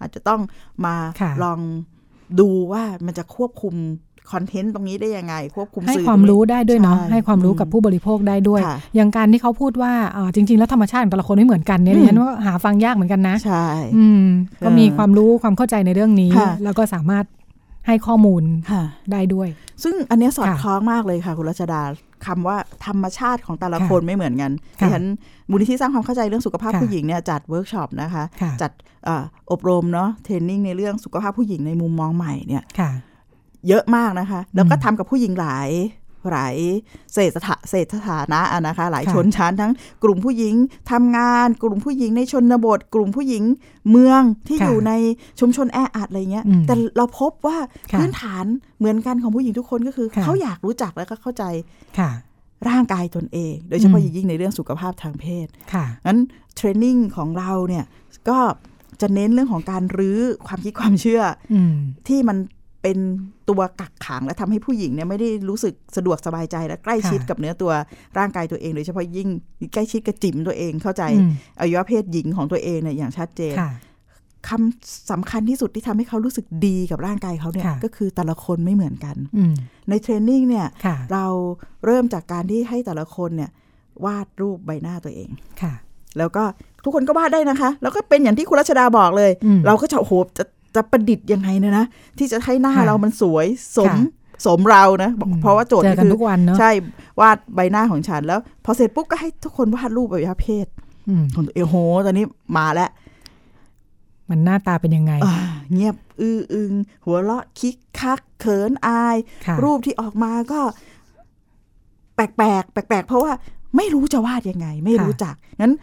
[0.00, 0.40] อาจจะต้อง
[0.86, 1.58] มาค่ะลอง
[2.40, 3.74] ดูว่ามันจะควบคุม
[4.32, 13.66] คอนเทนต์ตรงนี้ได้ยังไง ควบคุมให้สื่อความตงนี้รู้ได้ด้วยเนาะช่ให้ความรู้กับอืมผู้บริโภคได้ด้วยค่ะอย่างการที่เขาพูดว่าเอ่อจริง ๆ แล้วธรรมชาติของแต่ละคนไม่เหมือนกันเนี่ยอืมดิฉันว่าหาฟังยากเหมือนกันนะใช่
[13.96, 14.24] อืม
[14.64, 17.24] ก็เออมีความรู้ความเข้าใจในเรื่องนี้ค่ะแล้วก็สามารถ
[17.88, 18.82] ให้ข้อมูลค่ะ
[19.12, 19.48] ได้ด้วย
[19.82, 21.82] ซึ่งอันเนี้ยสอดค่ะคล้องมากเลยค่ะ คุณรัชดา
[22.26, 25.04] คำว่าธรรมชาติของแต่ละค่ะคนไม่เหมือนกันค่ะดิฉัน
[25.50, 28.70] มูลนิธิสร้างความเข้าใจเรื่องสุขภาพค่ะผู้หญิงเนี่ยจัดเวิร์กช็อปนะคะค่ะจัด
[29.04, 32.90] เอออบรมเนาะ training ในเรื่องสุขภาพผู้หญิงในมุมมองใหม่เนี่ยค่ะ
[33.68, 35.68] เยอะมากนะคะ แล้วก็อืมทำกับผู้หญิงหลาย
[36.32, 36.56] หลาย
[37.14, 39.72] เศรษฐะเศรษฐฐานะอะนะคะ หลายค่ะชนชั้นทั้ง
[40.02, 40.54] กลุ่มผู้หญิง
[40.92, 43.42] ทำงาน กลุ่มผู้หญิงในชนบท กลุ่มผู้หญิง
[43.90, 44.92] เมืองที่ค่ะอยู่ใน
[45.40, 47.56] ชุมชนแออัดอะไรเงี้ยอืมแต่เราพบว่า
[47.92, 48.44] ค่ะพื้นฐาน
[48.78, 51.44] เหมือนกันของผู้หญิงทุกคนก็คือค่ะเขาอยากรู้จักแล้วก็เข้าใจ
[51.98, 52.10] ค่ะ
[52.68, 56.18] ร่างกายตนเอง โดยเฉพาะอืมอย่างยิ่งในเรื่องสุขภาพทางเพศ ค่ะ งั้น
[56.56, 57.84] เทรนนิ่งของเราเนี่ย
[58.28, 58.38] ก็
[59.00, 61.22] จะเน้นเรื่องของการรื้อความคิดความเชื่อ
[61.52, 61.74] อืม
[62.08, 62.36] ที่มัน
[62.88, 63.06] เป็น
[63.50, 67.72] ตัวกักขังและทำให้ผู้หญิงเนี่ยไม่ได้รู้สึกสะดวกสบายใจและใกล้ชิดค่ะกับเนื้อตัว
[68.18, 69.28] ร่างกายตัวเองโดยเฉพาะยิ่ง
[69.74, 73.70] ใกล้ชิดกับจิ๋มตัวเองเข้าใจอืมอวัยวะเพศหญิงของตัวเองเนี่ยอย่างชัดเจนค่ะ
[74.48, 79.54] คำสำคัญที่สุดที่ทำให้เขารู้สึกดีกับร่างกายเขาเนี่ยค่ะก็คือแต่ละคนไม่เหมือนกันอืม
[79.88, 81.26] ในเทรนนิ่งเนี่ยค่ะเรา
[81.84, 83.50] เริ่มจากการที่ให้แต่ละคนเนี่ย
[84.04, 85.28] วาดรูปใบหน้าตัวเอง
[85.62, 85.72] ค่ะ
[86.18, 86.44] แล้วก็
[86.84, 90.44] ทุกคนก็วาดได้นะคะ แล้วก็เป็นอย่างที่คุณรัชดาบอกเลยอืมเราก็จะโอ้โหจะ
[90.78, 91.86] จะประดิษฐ์ยังไงเนะนะ
[92.18, 93.46] ที่จะให้หน้าค่ะเรามันสวย
[93.78, 93.96] สมค่ะ
[94.46, 96.70] สมเรานะบอกอืมเพราะว่าโจทย์เจอกันคือทุกวันเนอะใช่
[97.20, 100.66] วาดใบหน้าของฉันแล้ว พอเสร็จปุ๊บก็ให้ทุกคนวาดรูปอวัยวะเพศ
[101.08, 101.76] อืมของตัวเองโอ้โห
[102.06, 102.24] ตอนนี้
[102.56, 102.90] มาแล้ว
[104.30, 105.34] มันหน้าตาเป็นยังไงอ่า
[105.72, 106.72] เงียบอื้ออึง
[107.04, 109.16] หัวเราะคิกคักเขินอาย
[109.46, 110.60] ค่ะรูปที่ออกมาก็
[112.14, 113.32] แปลกๆแปลกๆเพราะว่า
[113.76, 115.74] ไม่รู้จะวาดยังไง ไม่รู้จักงั้น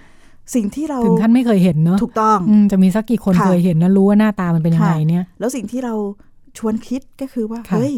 [0.56, 5.94] สิ่งที่เราถึงขั้นไม่เคยเห็นเนอะถูกต้องอืมจะมีสักกี่คนค่ะเคยเห็นแล้วรู้ว่าหน้าตามันเป็นยังไงค่ะเนี่ย แล้วสิ่งที่เรา
[6.58, 7.94] ชวนคิดก็คือว่าค่ะเฮ้ย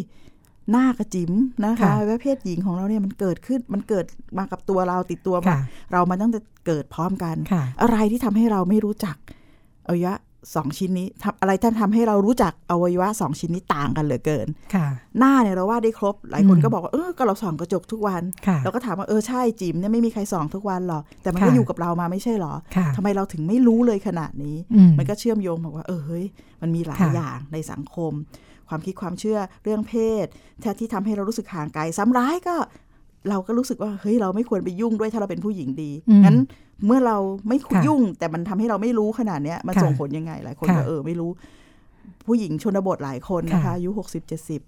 [0.72, 1.32] หน้ากระจิ๋ม
[1.66, 4.06] นะคะค่ะว่าเพศหญิงของเราเนี่ยมันเกิดขึ้นมันเกิด
[4.38, 5.60] มากับตัวเราติดตัวมาค่ะ
[5.94, 9.16] เรามาตั้งแต่เกิดพร้อมกันค่ะอะไรที่ทำให้เราไม่รู้จัก
[9.88, 10.16] อวัยวะ
[10.56, 14.88] สองชิ้นนี้ทำอะไรที่ทำให้เรารู้จักอวัยวะสองชิ้นนี้ต่างกันเหลือเกิน ค่ะ
[15.20, 26.26] หน้าเนี่ยเราวาดได้ครบ หลายคนอืมก็บอกว่าเออก็เราส่องกระจกทุกวัน ค่ะเราก็ถามว่าเออใช่จิ๋มเนี่ยไม่มีใครส่องทุกวันหรอก แต่มันก็ค่ะอยู่กับเรามาไม่ใช่หรอค่ะทำไมเราถึงไม่รู้เลยขนาดนี้ อืมมันก็เชื่อมโยงบอกว่าเออเฮ้ย
[26.62, 28.14] มันมีหลายค่ะ อย่างในสังคม
[28.70, 30.26] ความคิดความเชื่อเรื่องเพศ
[30.64, 32.56] ที่ที่ทำให้เรารู้สึกห่างไกลซ้ำร้ายก็
[33.30, 36.38] เราก็รู้สึกว่าเฮ้ยเราไม่ควรไปยุ่งด้วยถ้าเราเป็นผู้หญิงดีอืมงั้น
[36.86, 37.18] เมื่อเรา
[37.48, 41.32] ไม่ค่ะยุ่ง แต่มันทำให้เราไม่รู้ขนาดเนี้ยมันค่ะส่งผลยังไงหลายคนค่ะก็เออไม่รู้
[42.28, 44.62] ผู้หญิงชนบทหลายคนนะคะค่ะอายุหกสิบเจ็ดสิบ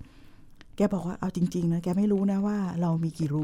[0.75, 3.43] แกบอกว่าเอาจริงๆนะแกไม่รู้นะว่าเรามีกี่รู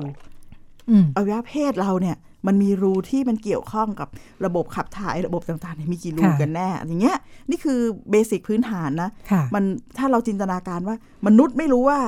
[0.89, 4.07] อืมอวัยวะเพศเราเนี่ย มันมีรูที่มันเกี่ยวข้องกับ
[4.45, 7.17] ระบบขับถ่ายระบบต่างๆเนี่ยมีกี่รูค่ะกันแน่ อย่างเงี้ย
[7.49, 7.79] นี่คือ
[8.11, 9.63] เบสิกพื้นฐานนะค่ะมัน
[9.97, 10.95] ถ้าเราจินตนาการว่า
[11.27, 11.99] มนุษย์ไม่รู้ว่า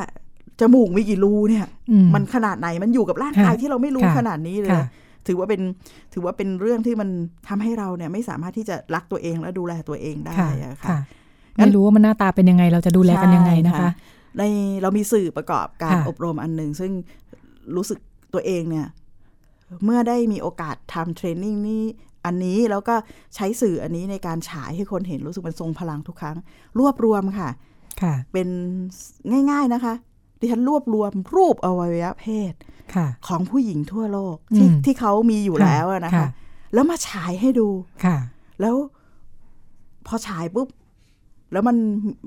[0.60, 4.88] จมูกมีกี่รูเนี่ยอืมันขนาดไหนมันอยู่กับร่างกายค่ะที่เราไม่รู้ค่ะขนาดนี้เลยค่ะ
[5.28, 5.62] ถือว่าเป็น
[6.14, 7.10] ถือว่าเป็นเรื่องที่มัน
[7.48, 11.00] ทำให้เราเนี่ยไม่สามารถที่จะรักตัวเองและดูแลตัวเองได้ค่ะอะค่ะค่ะ
[11.56, 13.90] ไม่รู้ว่ามันหน้าตาเป็นยังไงเราจะดูแลกันยังไงนะคะใช่
[14.38, 14.44] ใน
[14.82, 16.92] เรามีสื่อประกอบการค่ะอบรมอันหนึ่งซึ่ง
[17.76, 18.00] รู้สึก
[18.34, 18.88] ตัวเองเนี่ย
[19.84, 21.84] เมื่อได้มีโอกาสทำเทรนนิ่งนี้
[22.26, 22.96] อันนี้แล้วก็
[23.36, 26.38] ใช้สื่ออันนี้ในการฉายให้คนเห็นรู้สึกมันทรงพลังทุกครั้ง
[26.80, 27.50] รวบรวมค่ะ
[28.02, 28.48] ค่ะ เป็น
[29.52, 29.94] ง่าย ๆนะคะ
[30.40, 32.54] ดิฉันรวบรวมรูปอวัยวะเพศ
[32.96, 36.28] ค่ะของผู้หญิงทั่วโลกที่อืมที่เขามีอยู่ค่ะแล้วอะนะคะค่ะ
[36.74, 37.68] แล้วมาฉายให้ดู
[38.06, 38.18] ค่ะ
[38.62, 38.76] แล้ว
[40.08, 40.68] พอฉายปุ๊บ
[41.52, 41.78] แล้วมัน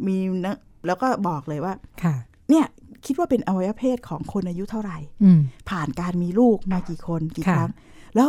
[0.06, 0.56] มีนะ
[0.86, 2.14] แล้วก็บอกเลยว่า ค่ะ
[2.50, 2.66] เนี่ย
[3.06, 5.40] คิดว่าเป็นอวัยวะเพศของคนอายุเท่าไหร่อืม
[5.70, 7.70] ผ่านการมีลูกมากี่คนกี่ค่ะครั้ง
[8.16, 8.28] แล้ว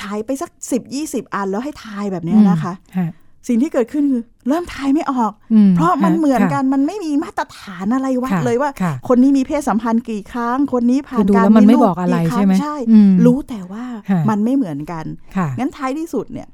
[0.00, 3.08] ฉายไปสักสิบยี่สิบอันแล้วให้ทายแบบเนี้ยนะคะฮะ
[3.48, 15.04] สิ่งที่เกิดขึ้นคือเริ่มทายไม่ออกอืมเพราะมันฮะเหมือนค่ะกันมันไม่มีมาตรฐานอะไรวัดค่ะเลยว่าค่ะคนนี้มีเพศสัมพันธ์กี่ครั้ง คนนี้ผ่าคืนอดูการแล้วมันไม่ลูบอกอะไรกี่คงใช่ไหมใช่อืมรู้แต่ว่าค่ะมันไม่เหมือนกัน
[15.36, 16.48] ค่ะงั้นท้ายที่สุดเนี่ย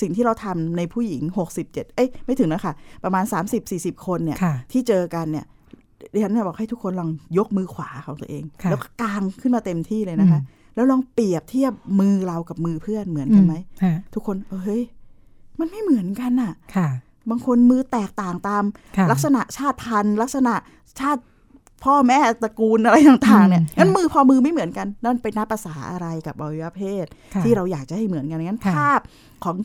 [0.00, 1.22] สิ่งที่เราทำในผู้หญิง
[1.54, 2.72] 67 เอ้ยไม่ถึงนะคะ
[3.04, 3.24] ประมาณ
[3.64, 5.46] 30-40 คนเนี่ยค่ะที่เจอกันเนี่ย
[6.12, 10.40] ดิฉันเนี่ยบอกให้ทุกคนลองยกมือขวาของตัวเองค่ะแล้วก็กางขึ้นมาเต็มที่เลยนะคะ
[10.74, 14.82] แล้วลองเปรียบเทียบมือเรากับมือเพื่อนเหมือนกันไหมฮะทุกคนเออเฮ้ย
[15.60, 16.88] มันไม่เหมือนกันอะค่ะ
[17.30, 18.64] บางคนมือแตกต่างตาม
[18.96, 20.54] ค่ะลักษณะชาติพันธุ์ ลักษณะ
[21.00, 21.22] ชาติ
[21.84, 29.00] พ่อแม่ตระกูลอะไรต่างๆเนี่ยอืมงั้นมือพอมือไม่เหมือนกันนั่นเป็นนับภาษาอะไรกับอวัยวะเพศค่ะที่เราอยากจะให้เหมือนกันงั้นค่ะภาพ
[29.44, 29.56] ของ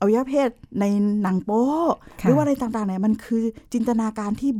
[0.00, 0.48] อวัยวะเพศ
[0.80, 0.84] ใน
[1.22, 1.88] หนังโป๊ห
[2.20, 4.50] ค่ะรือว่าอะไรต่างๆเนี่ยมันคือจินตนาการที่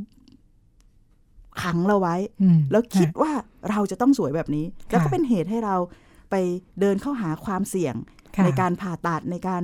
[1.62, 3.32] ขังเราไว้อืมแล้วคิดฮะว่า
[3.70, 5.76] เราจะต้องสวยแบบนี้ แล้วก็ค่ะเป็นเหตุให้เรา
[6.30, 6.34] ไป
[6.80, 7.95] เดินเข้าหาความเสี่ยง
[8.36, 9.62] ค่ะในการผ่าตัดในการ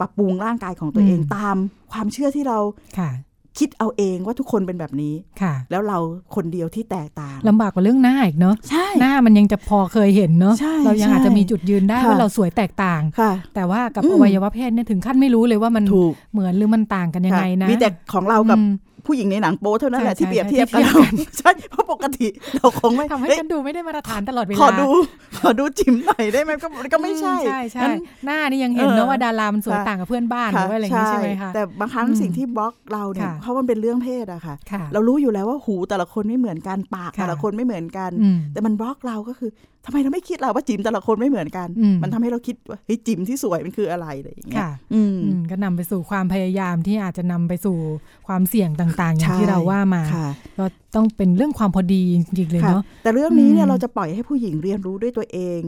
[0.00, 1.56] ปรับปรุงร่างกายของตัวเองอืมตาม
[1.92, 2.58] ความเชื่อที่เรา
[2.98, 3.10] ค่ะ
[3.58, 5.98] คิดเอาเองว่าทุกคนเป็นแบบนี้ค่ะ แล้วเรา
[6.34, 18.70] คนเดียวที่แตกต่างลำบากกว่าเรื่องหน้าอีกเนาะใช่หน้ามันยังจะพอเคยเห็นเนาะใช่เรายังใช่อาจจะมีจุดยืนได้ค่ะว่าเราสวยแตกต่างค่ะ แต่ว่ากับอืมอวัยวะเพศเนี่ยถึงขั้นไม่รู้เลยว่ามันถูกเหมือนหรือมันต่างกันยังไงนะมีแต่ของเรากับอืม
[19.06, 22.26] ผู้หญิงในหนังโป๊เท่านั้นแหละใช่ที่เปรียบใช่เทียบที่กันเทียบกันใช่เพราะปกติ
[22.56, 24.88] เราคงไม่ทำให้เฮ้ยฉันดูไม่ได้มาตรฐานตลอดเวลาขอดู
[25.38, 27.94] ขอดูจิ๋มหน่อยได้ไหมก็ก็ไม่ใช่อืใช่ใช่งั้น
[28.26, 39.50] หน้านี่ยังเห็นเออนะว่าดารามันสวยค่ะต่างกับเพื่อนบ้านหรือว่าอะไรอย่างงี้ใช่ไหมคะแต่บางครั้งอืมสิ่งที่บล็อกเราเนี่ยค่ะเพราะมันเป็นเรื่องเพศอะค่ะค่ะ เรารู้อยู่แล้วว่าหูแต่ละคนไม่เหมือนกันปากค่ะแต่ละคนไม่เหมือนกันอืมแต่มันบล็อกเราก็คือ
[39.86, 47.76] ทำไมเราไม่คิดเราว่าจิ๋มแต่ละคนไม่เหมือนกันอืมมันทำให้เราคิดว่าเฮ้ยจิ๋มที่สวยมันคืออะไรอะไรอย่างเงี้ยค่ะอืมอืมก็นำไปสู่ความพยายามที่อาจจะนำไปสู่
[48.26, 50.28] ความเสี่ยงต่างๆ อย่างใช่ที่เราว่ามาค่ะ
[50.58, 50.64] ก็
[50.96, 55.60] ต้องเป็นเรื่องความพอดีจริงๆเลยค่ะเนาะแต่เรื่องนี้เนี่อืยมเราจะปล่อยให้ผู้หญิงเรียนรู้ด้วยตัวเอง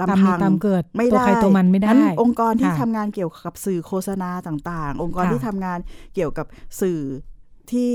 [0.00, 5.78] ลำตามพัมีงตามเกิดไม่ตัวได้ใครตัวมันไม่ได้งั้องค์กรที่ค่ะทำงานเกี่ยวกับสื่อโฆษณาต่าง ๆ องค์กรค่ะที่ทำงาน
[6.14, 6.46] เกี่ยวกับ
[6.80, 7.00] สื่อ
[7.72, 7.92] ที่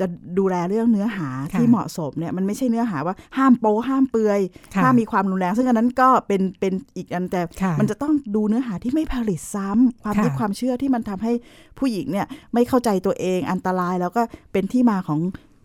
[0.00, 0.06] จะ
[0.38, 4.40] ดูแลเรื่องเนื้อหาค่ะที่เหมาะสมเนี่ยมันไม่ใช่เนื้อหาว่าห้ามโป๊ห้ามเปลือย
[4.74, 11.32] ค่ะห้ามมีความรุนแรง ซึ่งอันนั้นก็เป็นเป็นอีกอันแต่ค่ะมันจะต้องดูเนื้อหาที่ไม่ผลิตซ้ำความค่ะคิดความเชื่อที่มันทำให้
[11.78, 14.22] ผู้หญิงเนี่ยไม่เข้าใจตัวเองอันตรายแล้วก็
[14.52, 15.20] เป็นที่มาของ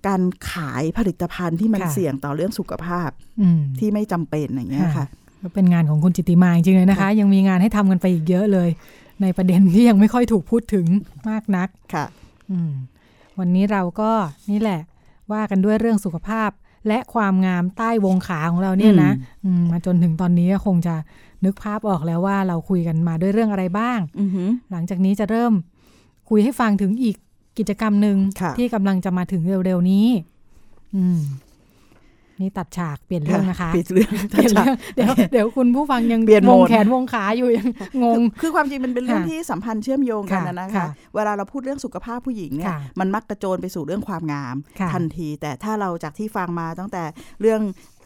[0.08, 0.22] การ
[0.52, 3.10] ขายผลิตภัณฑ์ที่มันค่ะเสี่ยงต่อเรื่องสุขภาพ
[3.42, 5.06] อืมที่ไม่จำเป็นอย่างเงี้ยค่ะ
[5.42, 8.70] ก็เป็นงานของคุณจิตติมาจริงๆเลยนะคะค่ะยังมีงานให้ทำกันไปอีกเยอะเลย
[9.22, 10.86] ในประเด็นที่ยังไม่ค่อยถูกพูดถึง
[11.30, 12.06] มากนักค่ะ
[12.52, 12.72] อืม
[13.40, 14.12] วันนี้เราก็
[14.52, 14.82] นี่แหละ
[15.32, 16.50] ว่ากันด้วยเรื่องสุขภาพ
[16.88, 19.12] และความงามใต้วงขาของเราเนี่ยนะ
[19.44, 20.96] อืมมาจนถึงตอนนี้ก็คงจะ
[21.46, 25.54] นึกภาพออกแล้วว่าเราคุยกันมาด้วยเรื่องอะไรบ้างอือหือหลังจากนี้จะเริ่ม
[26.30, 27.16] คุยให้ฟังถึงอีก
[27.58, 30.08] กิจกรรมหนึ่งค่ะที่กำลังจะมาถึงเร็วๆนี้
[30.96, 31.20] อืม
[32.42, 37.68] นี่ตัดฉากเปลี่ยนเรื่องนะคะเปลี่ยนเรื่องเปลี่ยนเรื่องเดี๋ยวเดี๋ยวคุณผู้ฟังยังเปลี่ยนวโหมงดแขนวงขาอยู่ยัง
[38.04, 47.04] งงคือคือความจริงมันเป็นเรื่องค่ะที่สัมพันธ์เชื่อมโยงกันค่ะนะนะคะค่ะเวลาเราพูดเรื่องสุขภาพผู้หญิงเนี่ยค่ะมันมักกระโจนไปสู่เรื่องความงามค่ะทันที แต่ถ้าเราจากที่ฟังมาตั้งแต่
[47.42, 47.62] เรื่อง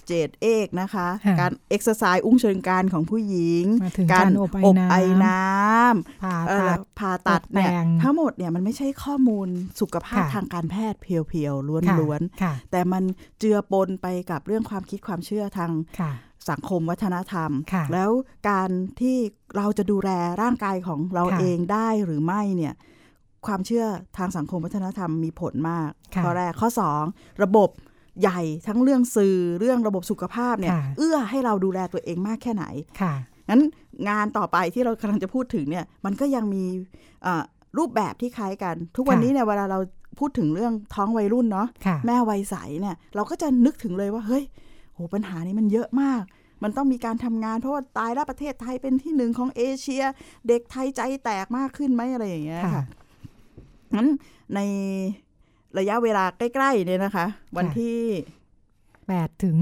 [0.08, 4.96] เจดเอกนะคะค่ะการเอ็กซ์ไซส์อุ้งเชิงกรานของผู้หญิงมาถึงการอบไอน้ำไอ
[5.26, 9.48] น้ำผ่าเอ่อตัดผ่าตัดเนี่ยตกแต่งทั้งหมดเนี่ยมันไม่ใช่ข้อมูล
[9.82, 13.04] สุขภาพค่ะทางการแพทย์เพียวๆค่ะล้วนๆค่ะแต่มัน
[13.40, 15.72] เจือปนไปกับเรื่องความคิดความเชื่อทาง
[16.02, 16.12] ค่ะ
[16.50, 18.12] สังคมวัฒนธรรมค่ะแล้ว
[18.50, 18.70] การ
[19.02, 19.18] ที่
[19.56, 20.10] เราจะดูแล
[20.42, 22.74] ร่างกายของเราค่ะเองได้หรือไม่เนี่ย
[23.48, 23.86] ความเชื่อ
[24.18, 27.04] ทางสังคมวัฒนธรรมมีผลมากค่ะข้อแรกข้อสอง
[27.44, 27.70] ระบบ
[28.22, 32.66] ใหญ่ทั้งเรื่องสื่อเรื่องระบบสุขภาพเนี่ยค่ะเอื้อให้เราดูแลตัวเองมากแค่ไหน
[33.02, 33.14] ค่ะ
[33.50, 33.62] งั้น
[34.10, 36.64] งานต่อไปที่เรากำลังจะพูดถึงเนี่ยมันก็ยังมี
[37.24, 37.44] เอ่อ
[37.78, 39.80] รูปแบบที่คล้ายกัน ทุกวันค่ะนี้เนี่ยเวลาเรา
[40.20, 44.44] พูดถึงเรื่องท้องวัยรุ่นเนาะค่ะแม่วัยใสเนี่ยเราก็จะนึกถึงเลยว่าเฮ้ย
[44.94, 46.24] โหปัญหานี้มันเยอะมาก
[46.64, 50.04] มันต้องมีการทำงานเพราะว่าตายแล้วประเทศไทยเป็นที่หนึ่งของเอเชีย
[50.48, 52.84] เด็กไทยใจแตกมากขึ้นไหมอะไรอย่างเงี้ยค่ะค่ะ
[53.96, 54.08] งั้น
[54.56, 54.60] ใน
[55.80, 57.26] ระยะเวลาใกล้ๆเนี่ยนะคะ
[57.58, 57.98] วันที่
[59.08, 59.58] แปดถึง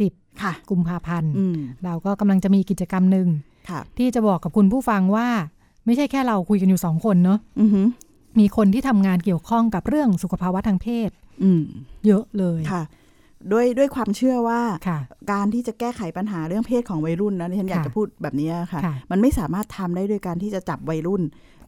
[0.00, 0.12] สิบ
[0.42, 3.28] ค่ะ กุมภาพันธ์อืมเราก็กำลังจะมีกิจกรรมหนึ่ง
[3.70, 5.28] ค่ะที่จะบอกกับคุณผู้ฟังว่า
[5.86, 7.86] ไม่ใช่แค่เราคุยกันอยู่สองคนเนาะอือหือ
[8.38, 11.10] มีคนที่ทำงานเกี่ยวข้องกับเรื่องสุขภาวะทางเพศ
[11.42, 11.62] อืม
[12.06, 12.82] เยอะเลยค่ะ
[13.52, 14.98] ด้วยด้วยความเชื่อว่าค่ะ
[15.32, 21.22] การที่จะแก้ไขปัญหาเรื่องเพศของวัยรุ่นนะดิฉันอยากค่ะจะพูดแบบนี้ค่ะค่ะ มันไม่สามารถทำได้ด้วยการที่จะจับวัยรุ่น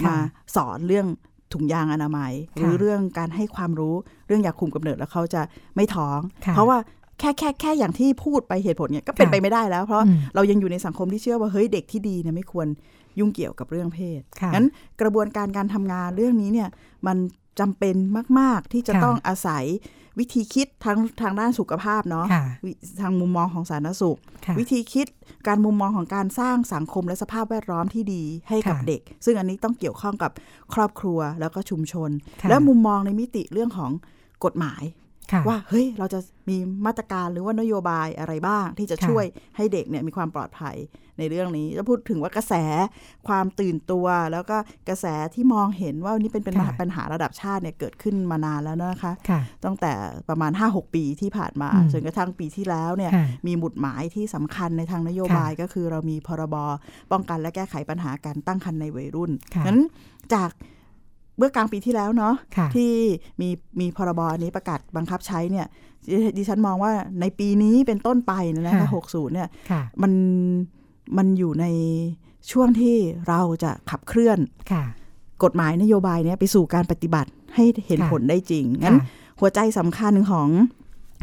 [0.05, 0.17] ค่ะมา
[0.57, 1.07] สอนเรื่อง
[1.53, 3.95] ถุงยางอนามัย หรือเรื่องการให้ความรู้
[4.27, 5.43] เรื่องยาคุมกำเนิดแล้วเขาจะ
[5.77, 6.19] ไม่ท้อง
[6.55, 6.79] เพราะว่า
[7.19, 10.03] แค่แค่แค่อย่างที่พูดไปเหตุผลเนี่ยก็เป็นไปไม่ได้แล้ว เพราะ
[10.35, 12.67] เรายังอยู่ในสังคมที่เชื่อว่าเฮ้ยเด็กที่ดีเนี่ยไม่ควร
[13.19, 14.21] ยุ่งเกี่ยวกับเรื่องเพศ
[14.55, 14.67] งั้น
[15.01, 16.69] กระบวนการการทำงานเรื่องนี้เนี่ย
[17.07, 17.17] มัน
[17.61, 17.97] จำเป็น
[18.39, 19.65] มาก ๆ ที่จะต้องอาศัย
[20.19, 22.27] วิธีคิดทั้งทางด้านสุขภาพเนาะ
[23.01, 24.19] ทางมุมมองของสาธารณสุข
[24.59, 25.07] วิธีคิด
[25.49, 30.31] การมุมมองของการสร้างสังคมและสภาพแวดล้อมที่ดีให้กับเด็ก ซึ่งอันนี้ต้องเกี่ยวข้องกับ
[30.75, 32.11] ครอบครัวแล้วก็ชุมชน
[32.49, 33.91] และมุมมองในมิติเรื่องของ
[34.45, 34.83] กฎหมาย
[35.49, 36.57] ว่าเฮ้ยเราจะมี
[36.87, 39.25] มาตรการหรือว่านโยบายอะไรบ้าง ที่จะช่วย
[39.57, 40.77] ให้เด็กเนี่ยมีความปลอดภัย
[41.19, 42.55] ในเรื่องนี้จะพูดถึงว่ากระแส
[43.29, 44.57] ความตื่นตัว แล้วก็
[44.89, 49.13] กระแสที่มองเห็นว่านี่เป็นเป็นปัญหาระดับชาติเนี่ยเกิดขึ้นมานานแล้วนะคะ
[49.65, 49.93] ตั้งแต่
[50.29, 53.13] ประมาณ 5-6 ปีที่ผ่านมาจนกระทั่งปีที่แล้วเนี่ย
[53.47, 56.57] มีหมุดหมายที่สำคัญในทางนโยบายก็คือเรามีพรบ
[57.13, 59.31] ป้องกันและแก้ไขปัญหาการตั้งครรภ์ในวัยรุ่น
[59.67, 59.79] นั้น
[60.35, 60.51] จาก
[61.41, 62.35] เมื่อกลางปีที่แล้วเนาะ
[62.75, 62.93] ที่
[63.41, 63.49] มี
[63.81, 65.67] มีพรบอันนี้ประกาศบังคับใช้เนี่ย
[66.37, 69.49] ดิฉันมองว่าในปีนี้เป็นต้นไปนะคะหกศูนย์เนี่ย
[70.03, 70.13] มัน
[71.17, 71.67] มันอยู่ใน
[72.51, 72.97] ช่วงที่
[73.29, 74.39] เราจะขับเคลื่อน
[75.45, 78.97] กฎหมายนโยบายเนี้ยไปสู่การปฏิบัติให้เห็นผลได้จริงงั้น
[79.41, 80.49] หัวใจสำคัญของ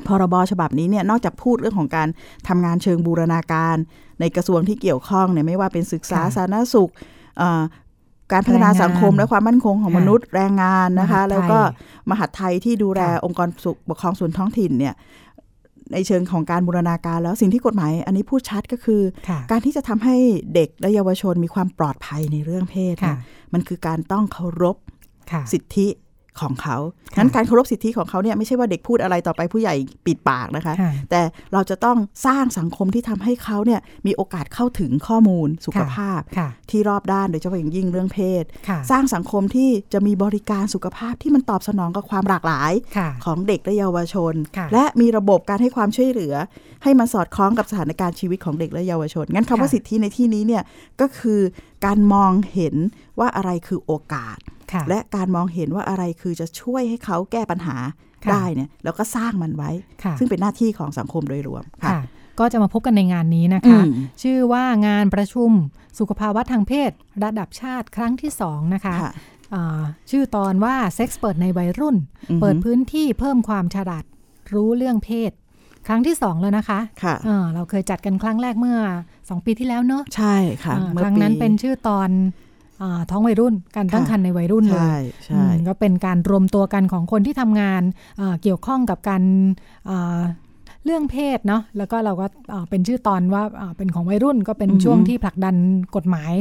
[0.08, 2.08] พรบฉบับนี้เนี่ยนอกจากพูดเรื่องของการ
[2.48, 3.76] ทำงานเชิงบูรณาการ
[4.20, 6.92] ในกระทรวงที่เกี่ยวข้องเนี่ยไม่ว่าเป็นศึกษาสาธารณสุข
[8.32, 11.60] การพัฒนาสังคมและความมั่นคงของมนุษย์แรงงานนะคะ แล้วก็
[12.10, 13.50] มหาดไทยที่ดูแลองค์กร
[13.90, 14.96] ปกครองส่วนท้องถิ่นเนี่ย
[15.94, 19.02] ในเชิงของการบูรณาการแล้วสิ่งที่กฎหมาย อันนี้พูดชัดก็คือ
[19.52, 20.16] การที่จะทำให้
[20.54, 22.96] เด็กและเยาวชนมีความปลอดภัยในเรื่องเพศ
[23.54, 24.78] มันคือการต้องเคารพ
[25.54, 25.88] สิทธิ
[26.42, 26.78] ของเขา
[27.18, 29.76] งั้นการเคารพสิทธิของเขาเนี่ยไม่ใช่ว่าเด็กพูดอะไรต่อไปผู้ใหญ่
[30.06, 30.74] ปิดปากนะคะ
[31.10, 31.22] แต่
[31.54, 36.20] เราจะต้องสร้างสังคมที่ทำให้เขาเนี่ยมีโอกาสเข้าถึงข้อมูลสุขภาพ
[36.70, 38.44] ที่รอบด้านโดยเฉพาะอย่างยิ่งเรื่องเพศ
[38.92, 42.72] สร้างสังคมที่จะมีบริการสุขภาพที่มันตอบสนองกับความหลากหลาย
[43.26, 44.34] ของเด็กและเยาวชน
[44.74, 46.34] และมีระบบการให้ความช่วยเหลือ
[46.84, 50.64] ให้มันสอดคล้องกับสถานการณ์ชีวิตของเด็กและเยาวชน งั้นคำว่าสิทธิในที่นี้เนี่ย
[51.02, 51.42] ก็คือ
[51.86, 52.76] การมองเห็น
[53.20, 54.38] ว่าอะไรคือโอกาส
[54.90, 57.78] และการมองเห็นว่าอะไรคือจะช่วยให้เขาแก้ปัญหา
[58.32, 59.72] ได้เนี่ยแล้วก็สร้างมันไว้
[60.20, 62.00] ซึ่งเป็นหน้าที่ของสังคมโดยรวมค่ะ
[62.40, 63.80] ก็จะมาพบกันในงานนี้นะคะ
[64.24, 65.52] ชื่อว่างานประชุม
[66.00, 66.92] สุขภาวะทางเพศ
[67.24, 68.96] ระดับชาติครั้งที่สองนะคะ
[70.12, 71.98] ชื่อตอนว่าเซ็กซ์เปิดในวัยรุ่น
[72.42, 74.04] เปิดพื้นที่เพิ่มความฉลาด
[74.54, 75.32] รู้เรื่องเพศ
[75.88, 77.16] ครั้งที่สองแล้วนะคะคะ
[77.54, 78.80] เราเคยจัดกันครั้งแรกเมื่อ
[79.30, 82.10] สองปีที่แล้วเนอะใช่ค่ะครั้งนั้นเป็นชื่อตอน
[83.10, 84.82] ท้องวัยรุ่นการตั้งครรภ์ในวัยรุ่นเลย
[85.26, 87.82] ใช่ก็เป็นการรวมตัวกันของคนที่ทำงาน
[88.44, 89.24] เกี่ยวข้องกับการ
[90.86, 92.28] เรื่องเพศเนาะแล้วก็เราก็
[92.70, 93.44] เป็นชื่อตอนว่า
[93.78, 95.56] เป็นของวัยรุ่นก็เป็นช่วงที่ผลักดัน
[95.96, 96.34] กฎหมาย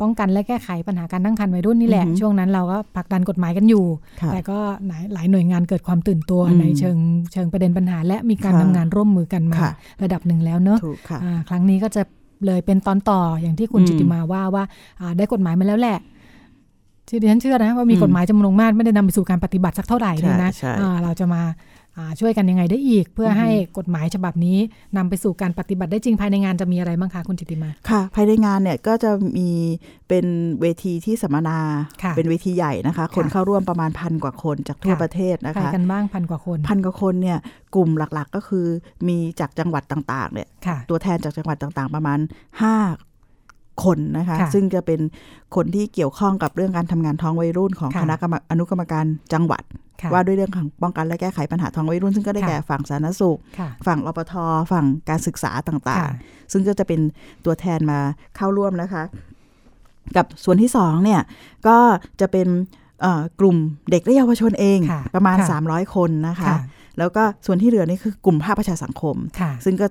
[0.00, 3.84] ป้องกันและแก้ไขปัญหาการตั้งครรภ์วัยรุ่นนี่แหละ ช่วงนั้นเราก็ผลักดันกฎหมายกันอยู่
[4.32, 4.58] แต่ก็
[5.12, 6.96] หลายหน่วยงานเกิดความตื่นตัวในเชิง
[7.32, 9.58] เชิงประเด็นปัญหา และมีการทำงานร่วมมือกันมา
[10.02, 10.78] ระดับหนึ่งแล้วเนอะ
[11.48, 12.02] ครั้งนี้ก็จะ
[12.46, 14.64] เลยเป็นตอนต่ออย่างที่คุณจิติมาว่าว่า
[15.16, 15.98] ได้กฎหมายมาแล้วแหละ
[17.08, 20.50] ที่ดิฉันเชื่อนะว่ามีกฎหมายจำนวนมากไม่ได้นำไปสู่การปฏิบัติสักเท่าไหร่เลยนะ
[21.02, 21.42] เราจะมา
[22.20, 23.48] ช่วยกันยังไงได้อีก เพื่อให้
[23.78, 24.58] กฎหมายฉบับนี้
[24.96, 29.48] นำไปสู่การปฏิบัติได้จริงภายในงานจะมีอะไรบ้างคะคุณจิติมาค่ะ ภายในงานเนี่ยก็จะมี
[30.08, 30.26] เป็น
[30.60, 31.58] เวทีที่สัมมนา
[32.16, 37.38] เป็นเวทีใหญ่นะคะ คนเข้าร่วมประมาณพันกว่าคนจากทั่วประเทศนะคะกันบ้างพันกว่าคนพันกว่าคนเนี่ย
[37.74, 38.66] กลุ่มหลักๆ ก็คือ
[39.08, 40.48] มีจากจังหวัดต่างๆเนี่ย
[40.90, 42.18] ตัวแทนจากจังหวัดต่างๆ ประมาณ
[42.66, 43.05] 5
[43.84, 45.00] คนนะคะซึ่งจะเป็น
[45.56, 49.62] คนที่เกี่ยวข้องกับเรื่องการทำงานท้องวัยรุ่นของคณะกรรมอนุกรรมการจังหวัด
[50.12, 53.38] ว่าด้วยเรื่องของป้องกันและแก้ไขปัญหาท้องวัยรุ่น ซึ่งก็ได้แก่ฝั่งสาธารณสุข
[53.86, 54.34] ฝั่งรปท
[54.72, 57.00] ฝั่งการศึกษาต่างๆ ซึ่งก็จะเป็น
[57.44, 57.98] ตัวแทนมา
[58.36, 59.02] เข้าร่วมนะคะ
[60.16, 61.20] กับส่วนที่สองเนี่ย
[61.68, 61.78] ก็
[62.20, 62.48] จะเป็น
[63.40, 63.56] กลุ่ม
[63.90, 64.78] เด็กและเยาวชนเอง
[65.14, 66.54] ประมาณ 300 คนนะคะ
[66.98, 69.16] แล้วก็ส่วนที่เหลือนี่คือกลุ่มภาคประชาสังคม
[69.64, 69.86] ซึ่งก็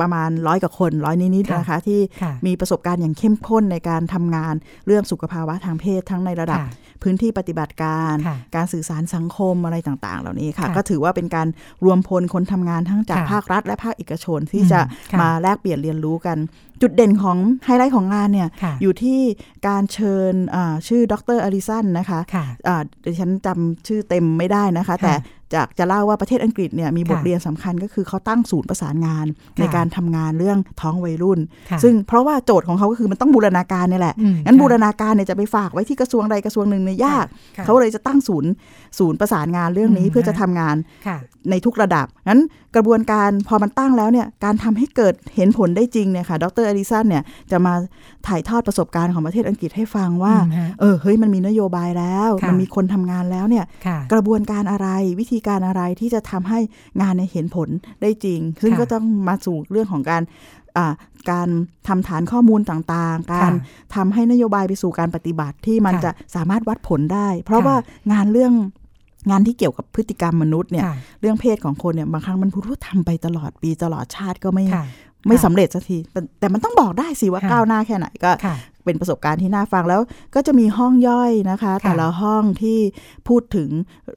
[0.00, 2.00] ประมาณร้อยกว่าคนร้อยนิดๆนะคะ ที่
[2.46, 4.54] มีประสบการณ์อย่างเข้มข้นในการทำงาน
[4.86, 6.60] เรื่องสุขภาวะทางเพศทั้งในระดับ
[7.02, 8.14] พื้นที่ปฏิบัติการ
[8.56, 11.48] การสื่อสารสังคมอะไรต่าง ๆ เหล่านี้ค่ะ ก็ถือว่าเป็นการ
[11.84, 14.80] รวมพลคนทำงานทั้งจากภาครัฐ และภาคเอกชนที่จะ
[15.20, 16.38] มาแลกเปลี่ยนเรียนรู้กัน
[16.82, 18.48] จุดเด่นของไฮไลท์ของงานเนี่ย
[18.82, 19.20] อยู่ที่
[19.68, 20.32] การเชิญ
[20.88, 22.20] ชื่อดรอลิสันนะคะ
[23.04, 25.14] ดิฉันจำชื่อเต็มไม่ได้นะคะ แต่
[25.54, 31.38] จากจะเล่าว่าประเทศอังกฤษเนี่ยมีบทค่ะเรียนสำคัญก็คือเขาตั้งศูนย์ประสานงานค่ะในการทำงานเรื่องท้องวัยรุ่น
[31.70, 37.26] ค่ะซึ่งเพราะว่าโจทย์ของเขาก็คือมันต้องบูรณาการเนี่ยแหละอืมงั้นค่ะบูรณาการเนี่ยจะไปฝากไว้ที่กระทรวงใดกระทรวงหนึ่งเนี่ยยาก
[37.56, 38.50] ค่ะเขาเลยจะตั้งศูนย์
[38.98, 40.76] ศูนย์ประสานงานเรื่องนี้อืมเพื่อจะทำงาน
[41.06, 41.16] ค่ะ
[41.50, 42.40] ในทุกระดับงั้น
[42.76, 47.74] กระบวนการพอมันตั้งแล้วเนี่ยการทำให้เกิดเห็นผลได้จริงเนี่ยค่ะดรอดิสันเนี่ยจะมา
[48.26, 54.88] ถ่ายทอดประสบการณ์ของประเทศอังกฤษให้ฟังว่าอืมฮะเออเฮ้ยมันมีนโยบายแล้วค่ะมันมีคนทำงานแล้วเนี่ยค่ะกระบวนการอะไร
[55.20, 56.60] วิธีการอะไรที่จะทำให้
[57.00, 57.68] งานเนี่ยเห็นผล
[58.02, 60.22] ได้จริง ซึ่งค่ะก็ต้องมาสู่เรื่องของการ
[60.76, 60.92] อ่า
[61.30, 61.48] การ
[61.88, 67.76] ทำฐานข้อมูลต่างๆ การค่ะทำให้นโยบายไปสู่การปฏิบัติที่มันค่ะจะสามารถวัดผลได้ เพราะค่ะว่า
[68.12, 68.52] งานเรื่อง
[69.30, 74.84] งานที่เกี่ยวกับพฤติกรรมมนุษย์เนี่ยค่ะเรื่องเพศของคนเนี่ยบางครั้งมันพูดว่าทำไปตลอดปีตลอดชาติก็ไม่ค่ะ
[75.26, 80.00] ไม่ค่ะสำเร็จสักทีแต่แต่มันต้องบอกได้สิว่าค่ะก้าวหน้าแค่ไหนก็ค่ะเป็นประสบการณ์ที่น่าฟังแล้ว
[80.34, 82.78] ก็จะมีห้องย่อยนะคะค่ะแต่ละห้องที่
[83.28, 83.68] พูดถึง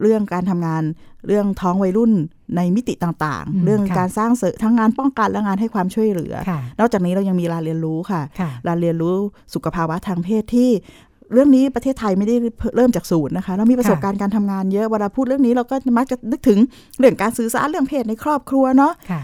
[0.01, 0.83] เรื่องการทำงาน
[1.27, 2.11] เรื่องท้องวัยรุ่น
[2.55, 9.15] ในมิติต่างอืมๆเรื่องค่ะการสร้างเสริมทั้งงานป้องกันและงานให้ความช่วยเหลือค่ะนอกจากนี้เรายังมีลานเรียนรู้ค่ะค่ะลานเรียนรู้
[9.53, 10.69] สุขภาวะทางเพศที่
[11.33, 12.35] เรื่องนี้ประเทศไทยไม่ได้
[12.75, 16.59] เริ่มจากศูนย์นะคะ เรามีประสบการณ์การทำงานเยอะเวลาพูดเรื่องนี้เราก็มักจะนึกถึง
[16.99, 19.21] เรื่องการสื่อสารเรื่องเพศในครอบครัวเนาะค่ะ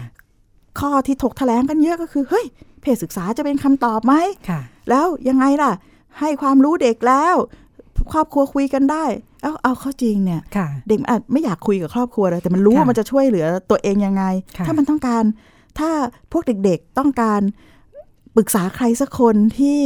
[0.80, 2.46] ข้อที่ถกแถลงกันเยอะก็คือเฮ้ย
[2.82, 4.14] เพศศึกษาจะเป็นคำตอบไหม
[4.48, 5.72] ค่ะแล้วยังไงล่ะ
[6.20, 7.34] ให้ความรู้เด็กแล้ว
[8.12, 9.04] ครอบครัวคุยกันได้
[9.42, 14.24] เอาเอาเข้าจริงเนี่ยค่ะเด็กมันอาจไม่อยากคุยกับครอบครัวเลยแต่มันรู้ค่ะว่ามันจะช่วยเหลือตัวเองยังไง
[14.56, 15.24] ค่ะถ้ามันต้องการ
[15.78, 15.90] ถ้า
[16.32, 17.40] พวกเด็กๆต้องการ
[18.36, 19.80] ปรึกษาใครสักคนที่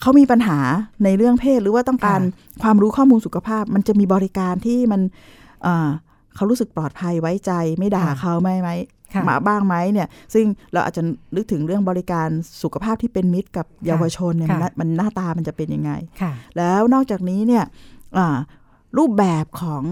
[0.00, 0.58] เขามีปัญหา
[1.04, 2.20] ในเรื่องเพศหรือว่าต้องการ
[2.62, 5.00] ความรู้ข้อมูลสุขภาพ มันจะมีบริการที่มัน
[5.62, 5.88] เอ่อ
[6.36, 11.02] เขารู้สึกปลอดภัยไว้ใจ ไม่ด่าค่ะเขาไม่ไหมค่ะ มาบ้างไหมเนี่ย ซึ่งเราอาจจะ
[11.36, 12.28] นึกถึงเรื่องบริการ
[12.62, 17.64] สุขภาพที่เป็นมิตรกับเยาวชนเนี่ยมันค่ะมันหน้าตามันจะเป็นยังไงค่ะแล้วนอกจากนี้เนี่ย
[18.16, 18.36] อ่า
[18.98, 19.84] รูปแบบของ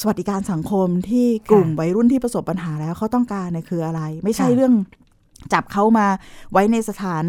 [0.00, 4.74] สวัสดิการสังคมที่กลุ่มวัยรุ่นที่ประสบปัญหาแล้วเขาต้องการเนี่ยคืออะไร ไม่ใช่ค่ะเรื่อง
[5.52, 6.06] จับเขามา
[6.52, 7.24] ไว้ในสถาน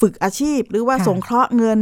[0.00, 1.78] ฝึกอาชีพ หรือว่าค่ะสงเคราะห์เงิน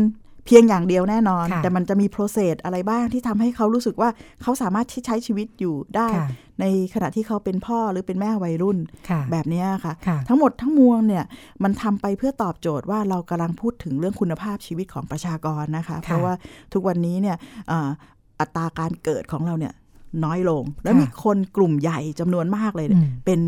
[0.47, 4.11] เพียงอย่างเดียวแน่นอนค่ะแต่มันจะมีโปรเซสอะไรบ้างที่ทำให้เขารู้สึกว่า
[4.43, 6.29] เขาสามารถที่ใช้ชีวิตอยู่ได้ค่ะ
[6.61, 8.79] ในขณะที่เขาเป็นพ่อหรือเป็นแม่วัยรุ่น
[9.11, 11.25] ค่ะแบบเนี้ยค่ะค่ะ ทั้งหมดทั้งมวลเนี่ย
[11.63, 16.35] มันทำไปเพื่อตอบโจทย์ว่าเรากำลังพูดถึงเรื่องคุณภาพชีวิตของประชากรนะคะ เพราะว่า
[16.73, 17.37] ทุกวันนี้เนี่ย
[17.71, 17.89] อ่า
[18.41, 19.75] อัตราการเกิดของเราเนี่ย
[20.25, 23.41] น้อยลง แล้วค่ะมีคนกลุ่มใหญ่จำนวนมากเลยอืมเป็น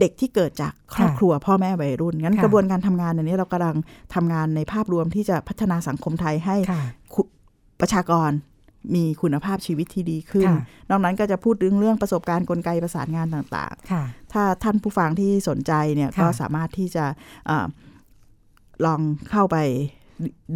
[0.00, 3.76] เด็กที่เกิดจากครอบค่ะครัวพ่อแม่วัยรุ่น งั้นค่ะกระบวนการทำงานอันนี้เรากำลัง
[4.14, 6.82] ทำงานในภาพรวมที่จะพัฒนาสังคมไทยให้ค่ะ
[7.14, 7.20] คุ
[7.80, 8.30] ประชากร
[8.94, 17.04] มีคุณภาพชีวิตที่ดีขึ้นค่ะนอกนั้นก็จะพูดถึงเรื่องประสบการณ์กลไกประสานงานต่างค่ะๆถ้าท่านผู้ฟังที่สนใจเนี่ยค่ะก็สามารถที่จะ
[17.48, 17.66] อา
[18.84, 19.56] ลองเข้าไป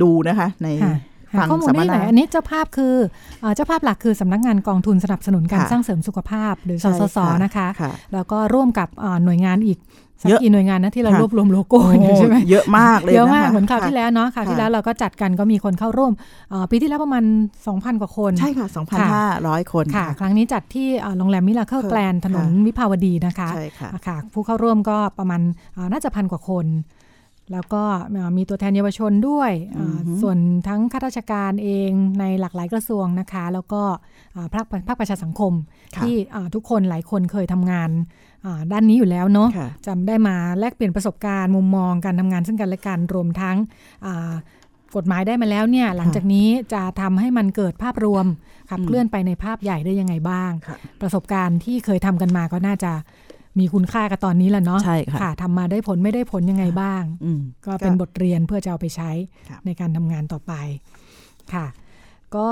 [0.03, 0.95] ดูนะคะในค่ะหา
[1.39, 2.95] ฟังข้อมูลสัมมได้ไหนนาอันนี้เจ้าภาพคือ
[3.41, 9.81] เอ่อเจ้าภาพหลักคือสำนักงานกองทุนสนับสนุนการค่ะสร้างเสริมสุขภาพ หรือสใช่สสค่ะนะคะค่ะแล้วก็ร่วมกับเอ่อหน่วยงานอีก
[10.23, 16.13] สักเยอะกี่หน่วยงานนะที่เราค่ะรวบรวมโลโก้กันอยู่ใช่ไหมเยอะมากเลยเยอะมากนะคะเหมือนคราวค่ะที่แล้วเนาะคราวที่ค่ะแล้วเราก็จัดกันก็มีคนเข้าร่วม
[16.51, 17.25] เอ่อปีที่แล้วประมาณ
[17.65, 18.67] 2,000 กว่าคน ใช่ค่ะ
[19.21, 25.41] 2,500 คนค่ะ ครั้งนี้จัดที่เอ่อโรงแรมมิราเคิลค่ะแกลนถนนวิภาวดีนะคะใช่ค่ะอะค่ะผู้เข้าร่วมก็ประมาณ
[25.77, 26.67] อ่าน่าจะพันกว่าคน
[27.53, 27.83] แล้วก็
[28.17, 30.39] อ่ามีตัวแทนเยาวชนด้วยอ่าอือฮึส่วน
[30.69, 31.91] ทั้งข้าราชการเอง
[32.21, 33.83] ในหลากหลายกระทรวงนะคะ แล้วก็
[34.37, 35.53] อ่าภาคภาคประชาสังคม
[35.97, 37.91] ค่ะที่อ่าทุกคนหลายคนเคยทำงาน
[38.45, 43.57] อ่าด้านนี้อยู่แล้วเนาะค่ะจำได้มาแลกเปลี่ยนประสบการณ์มุมมองการทำงานซึ่งกันและกันรวมทั้ง
[44.07, 44.33] อ่า
[44.97, 48.27] กฎหมายได้มาแล้วเนี่ยหลังจากนี้จะทำให้มันเกิดภาพรวม
[48.71, 52.93] ขับอืมเคลื่อนไปในภาพใหญ่ได้ยังไงบ้างค่ะประสบการณ์ที่เคยทำกันมาก็น่าจะ
[53.59, 59.11] มีคุณค่ากับตอนนี้แหละเนาะใช่ค่ะทำมาได้ผลไม่ได้ผลยังไงบ้างอืมก็เป็นบทเรียนเพื่อจะเอาไปใช้
[59.49, 60.53] ครับในการทำงานต่อไป
[61.55, 61.67] ค่ะ
[62.37, 62.49] ก็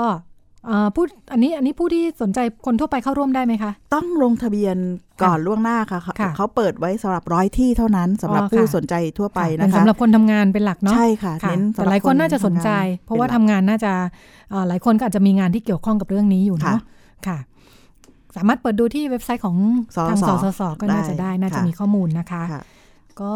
[0.67, 4.77] เอ่อผู้อันนี้อันนี้ผู้ที่สนใจคนทั่วไปเข้าร่วมได้ไหมคะ ต้องลงทะเบียน
[5.23, 13.91] ก่อนล่วงหน้าค่ะ เขาค่ะเขาเปิดไว้สำหรับร้อยที่เท่านั้นสำหรับอ๋อผู้ค่ะสนใจทั่วไปเป็นะนคะสำหรับคนทำงานเป็นหลักเนาะใช่ค่ะค่ะเน้นสำหรับแต่หลายคนน่าจะสนใจทำงานเพราะว่าเป็นหลัทำกงานน่าจะ
[14.49, 16.79] เอ่อหลายคนก็อาจจะมีงานที่เกี่ยวข้องกับเรื่องนี้อยู่เนาะค่ะ
[17.27, 17.37] ค่ะ
[18.35, 19.57] สามารถเปิดดูที่เว็บไซต์ของ
[19.95, 22.61] สทางสสสสก็น่าจะได้ได้น่าจะค่ะมีข้อมูลนะคะค่ะ
[23.21, 23.33] ก็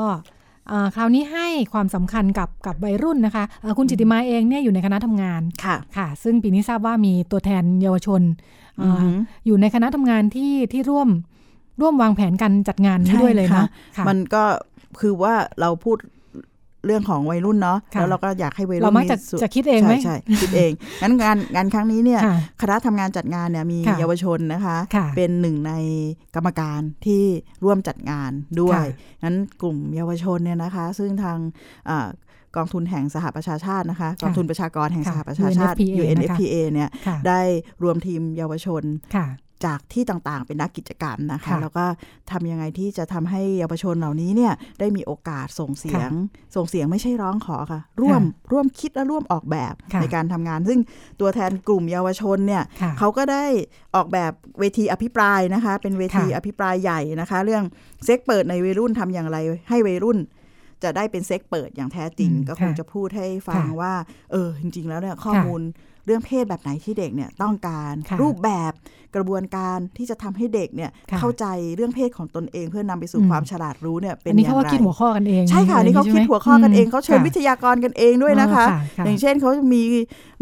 [0.67, 8.21] เอ่อคราวนี้ให้ความสำคัญกับกับวัยรุ่นนะคะเอ่อคุณจิตติมาเองเนี่ยอยู่ในคณะทำงานค่ะค่ะ ซึ่งปีนี้ทราบว่ามีตัวแทนเยาวชน
[8.77, 11.09] เอ่อออหืออยู่ในคณะทำงานที่ที่ร่วม
[11.81, 14.43] ร่วมวางแผนการจัดงานนี้ด้วยเลยใช่เนาะค่ค่ะมันก็
[14.99, 15.97] คือว่าเราพูด
[16.85, 20.71] เรื่องของวัยรุ่นเนาะค่ะแล้วเราก็อยากให้วัยรุ่นเรามักจะส่วนจะคิดเองไหมใช่ใช่คิดเอง
[21.01, 25.73] งั้นงานงานครั้งนี้เนี่ยค่ะคณะทำงานจัดงานเนี่ยมีค่ะเยาวชนนะคะค่ะเป็นหนึ่งใน
[26.35, 27.23] กรรมการที่
[27.63, 31.37] ร่วมจัดงานด้วยค่ะงั้นกลุ่มเยาวชนเนี่ยนะคะ ซึ่งทาง
[31.89, 32.07] อ่า
[32.57, 37.41] กองทุนแห่งสหประชาชาตินะคะกองทุนประชากรแห่งสหประชาชาติ UNFPA นะคะ UNFPA เนี่ยค่ะได้
[37.83, 38.83] รวมทีมเยาวชน
[39.15, 39.27] ค่ะ
[39.65, 41.85] จากที่ต่างๆ เป็นนักกิจกรรมนะคะค่ะแล้วก็
[42.31, 46.11] ทำยังไงที่จะทำให้เยาวชนเหล่านี้เนี่ยได้มีโอกาสส่งเสียง
[46.55, 50.79] ส่งเสียงไม่ใช่ร้องขอค่ะ ร่วมร่วมคิดและร่วมออกแบบค่ะในการทำงาน ซึ่ง
[51.19, 53.45] ตัวแทนกลุ่มเยาวชนเนี่ยค่ะเขาก็ได้
[53.95, 57.63] ออกแบบเวทีอภิปรายนะคะ เป็นเวทีค่ะอภิปรายใหญ่นะคะ เรื่อง
[58.05, 59.37] เซ็กเปิดในวัยรุ่นทำอย่างไร
[59.69, 60.19] ให้วัยรุ่น
[60.83, 63.93] จะได้เป็นเซ็กเปิดอย่างแท้จริงอืมก็คงค่ะจะพูดให้ฟังค่ะว่า
[64.31, 65.61] เออ จริง ๆ แล้วเนี่ยข้อค่ะมูล
[66.05, 68.73] เรื่องเพศแบบไหนที่เด็กเนี่ยต้องการค่ะรูปแบบ
[69.15, 71.45] กระบวนการที่จะทำให้เด็กเนี่ยค่ะเข้าใจ
[71.75, 79.81] เรื่องเพศของตนเอง เพื่อนำไปสู่อืมความฉลาดรู้เนี่ยเป็นอันนี้อเขาย่างก็ไรคิดหัวข้อกันเอง ใช่ค่ะอะไรนี่เขาอย่งคิดใช่ไมหัวข้อกันเองเขาเชิญค่ะวิทยากรกันเองด้วยนะคะอ๋อค่ะค่ะอย่างเช่นเขามี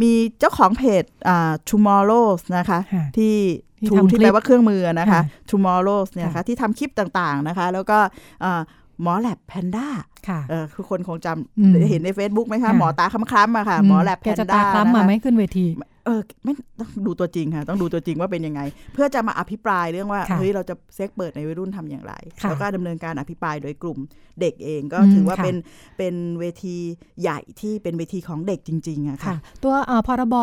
[0.02, 2.28] มีเจ้าของเพจอ่า tomorrow
[2.58, 3.36] นะคะค่ะที่
[3.80, 7.98] ที่ทูทำที่คลิปแปลว่าเครื่องมือนะคะค่ะ tomorrow เนี่ยนะค่ะคะที่ทำคลิปต่างๆนะคะ แล้วก็
[8.44, 8.62] อ่า
[9.02, 9.88] หมอแลบแพนด้า
[10.28, 11.28] ค่ะเออคือคนคงจ
[11.60, 15.66] อืมำเห็นใน Facebook ไหมคะค่ะหมอตาคล้ำๆอะค่ะ หมอแลบแกแพนจะด้าตาคล้ำมาไหมขึ้นเวที
[16.08, 18.62] เออไม่ต้องดูตัวจริงค่ะ ต้องดูตัวจริงว่าเป็นยังไง
[18.94, 24.00] เพื่อจะมาอภิปรายเรื่องว่าค่ะเฮ้ยเราจะเซ็กเปิดในวัยรุ่นทำอย่างไรค่ะแล้วก็ดำเนินการอภิปรายโดยกลุ่ม
[24.42, 25.56] เด็กเองก็อืมถือว่าค่ะเป็น
[25.98, 26.76] เป็นเวที
[27.22, 30.36] ใหญ่ที่เป็นเวทีของเด็กจริงๆอะค่ะค่ะตัวเอ่อพรบ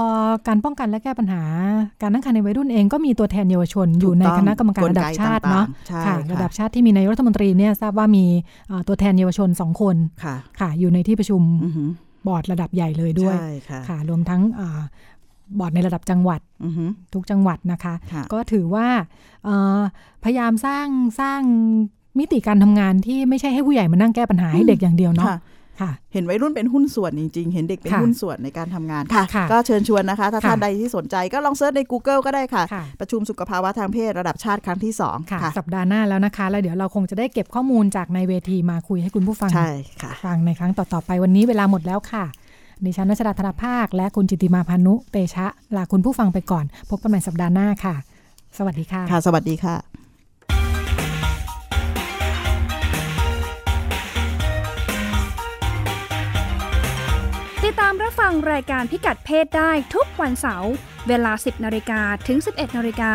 [0.48, 1.42] การป้องกันและแก้ปัญหา
[2.02, 8.24] การตั้งครรภ์ในวัยรุ่นเองก็มีตัวแทนเยาวชนอยู่ในถูกต้องคณะกรรมการระดับชาติเนาะกลไกต่างๆใช่ค่ะค่ะระดับชาติที่มีนายกรัฐมนตรีเนี่ยทราบว่ามี
[8.68, 11.90] เอ่อตัวแทนเยาวชนสองคนค่ะค่ะอยู่ในที่ประชุมอือหือ
[12.26, 14.80] บอร์ดระดับใหญ่เลยด้วยใช่ค่ะค่ะรวมทั้งเอ่อ
[15.58, 18.88] บอร์ดในระดับจังหวัดอือหือทุกจังหวัดนะคะค่ะก็ถือว่า
[19.44, 19.80] เอ่อ
[20.24, 20.86] พยายามสร้าง
[21.20, 21.40] สร้าง
[22.18, 25.38] มิติการทำงานที่ไม่ใช่ให้ผู้ใหญ่มานั่งแก้ปัญหาให้เด็กอย่างเดียวเนาะค่ะ
[25.80, 39.70] ค่ะเห็นวัยรุ่นเป็นหุ้นส่วนจริง ๆ เห็นเด็กเป็นค่ะหุ้นส่วนในการทำงานค่ะค่ะ ก็เชิญชวนนะคะ ถ้าค่ะท่านใดที่สนใจก็ลองเซิร์ชใน Google ก็ได้ค่ะค่ะประชุมสุขภาวะทางเพศระดับชาติครั้งที่2ค่ะค่ะ สัปดาห์หน้าแล้วนะคะ แล้วเดี๋ยวเราคงจะได้เก็บข้อมูลจากในเวทีมาคุยให้คุณผู้ฟังใช่
[40.02, 42.24] ค่ะฟังในครั้งต่อๆไปวันนี้เวลาหมดแล้วค่ะ
[42.84, 45.46] ดิฉันนัชดาธนาภาค และคุณจิตติมาพานุเตชะ
[45.76, 47.94] ลาคุณผู้ฟังไปก่อน พบกันใหม่สัปดาห์หน้าค่ะ
[48.58, 49.76] สวัสดีค่ะ ค่ะ สวัสดีค่ะ
[57.64, 60.72] ติดตามรับฟังรายการพิกัดเพศได้ทุกวันเสาร์
[61.08, 63.12] เวลา 10นาฬิกาถึง 11นาฬิกา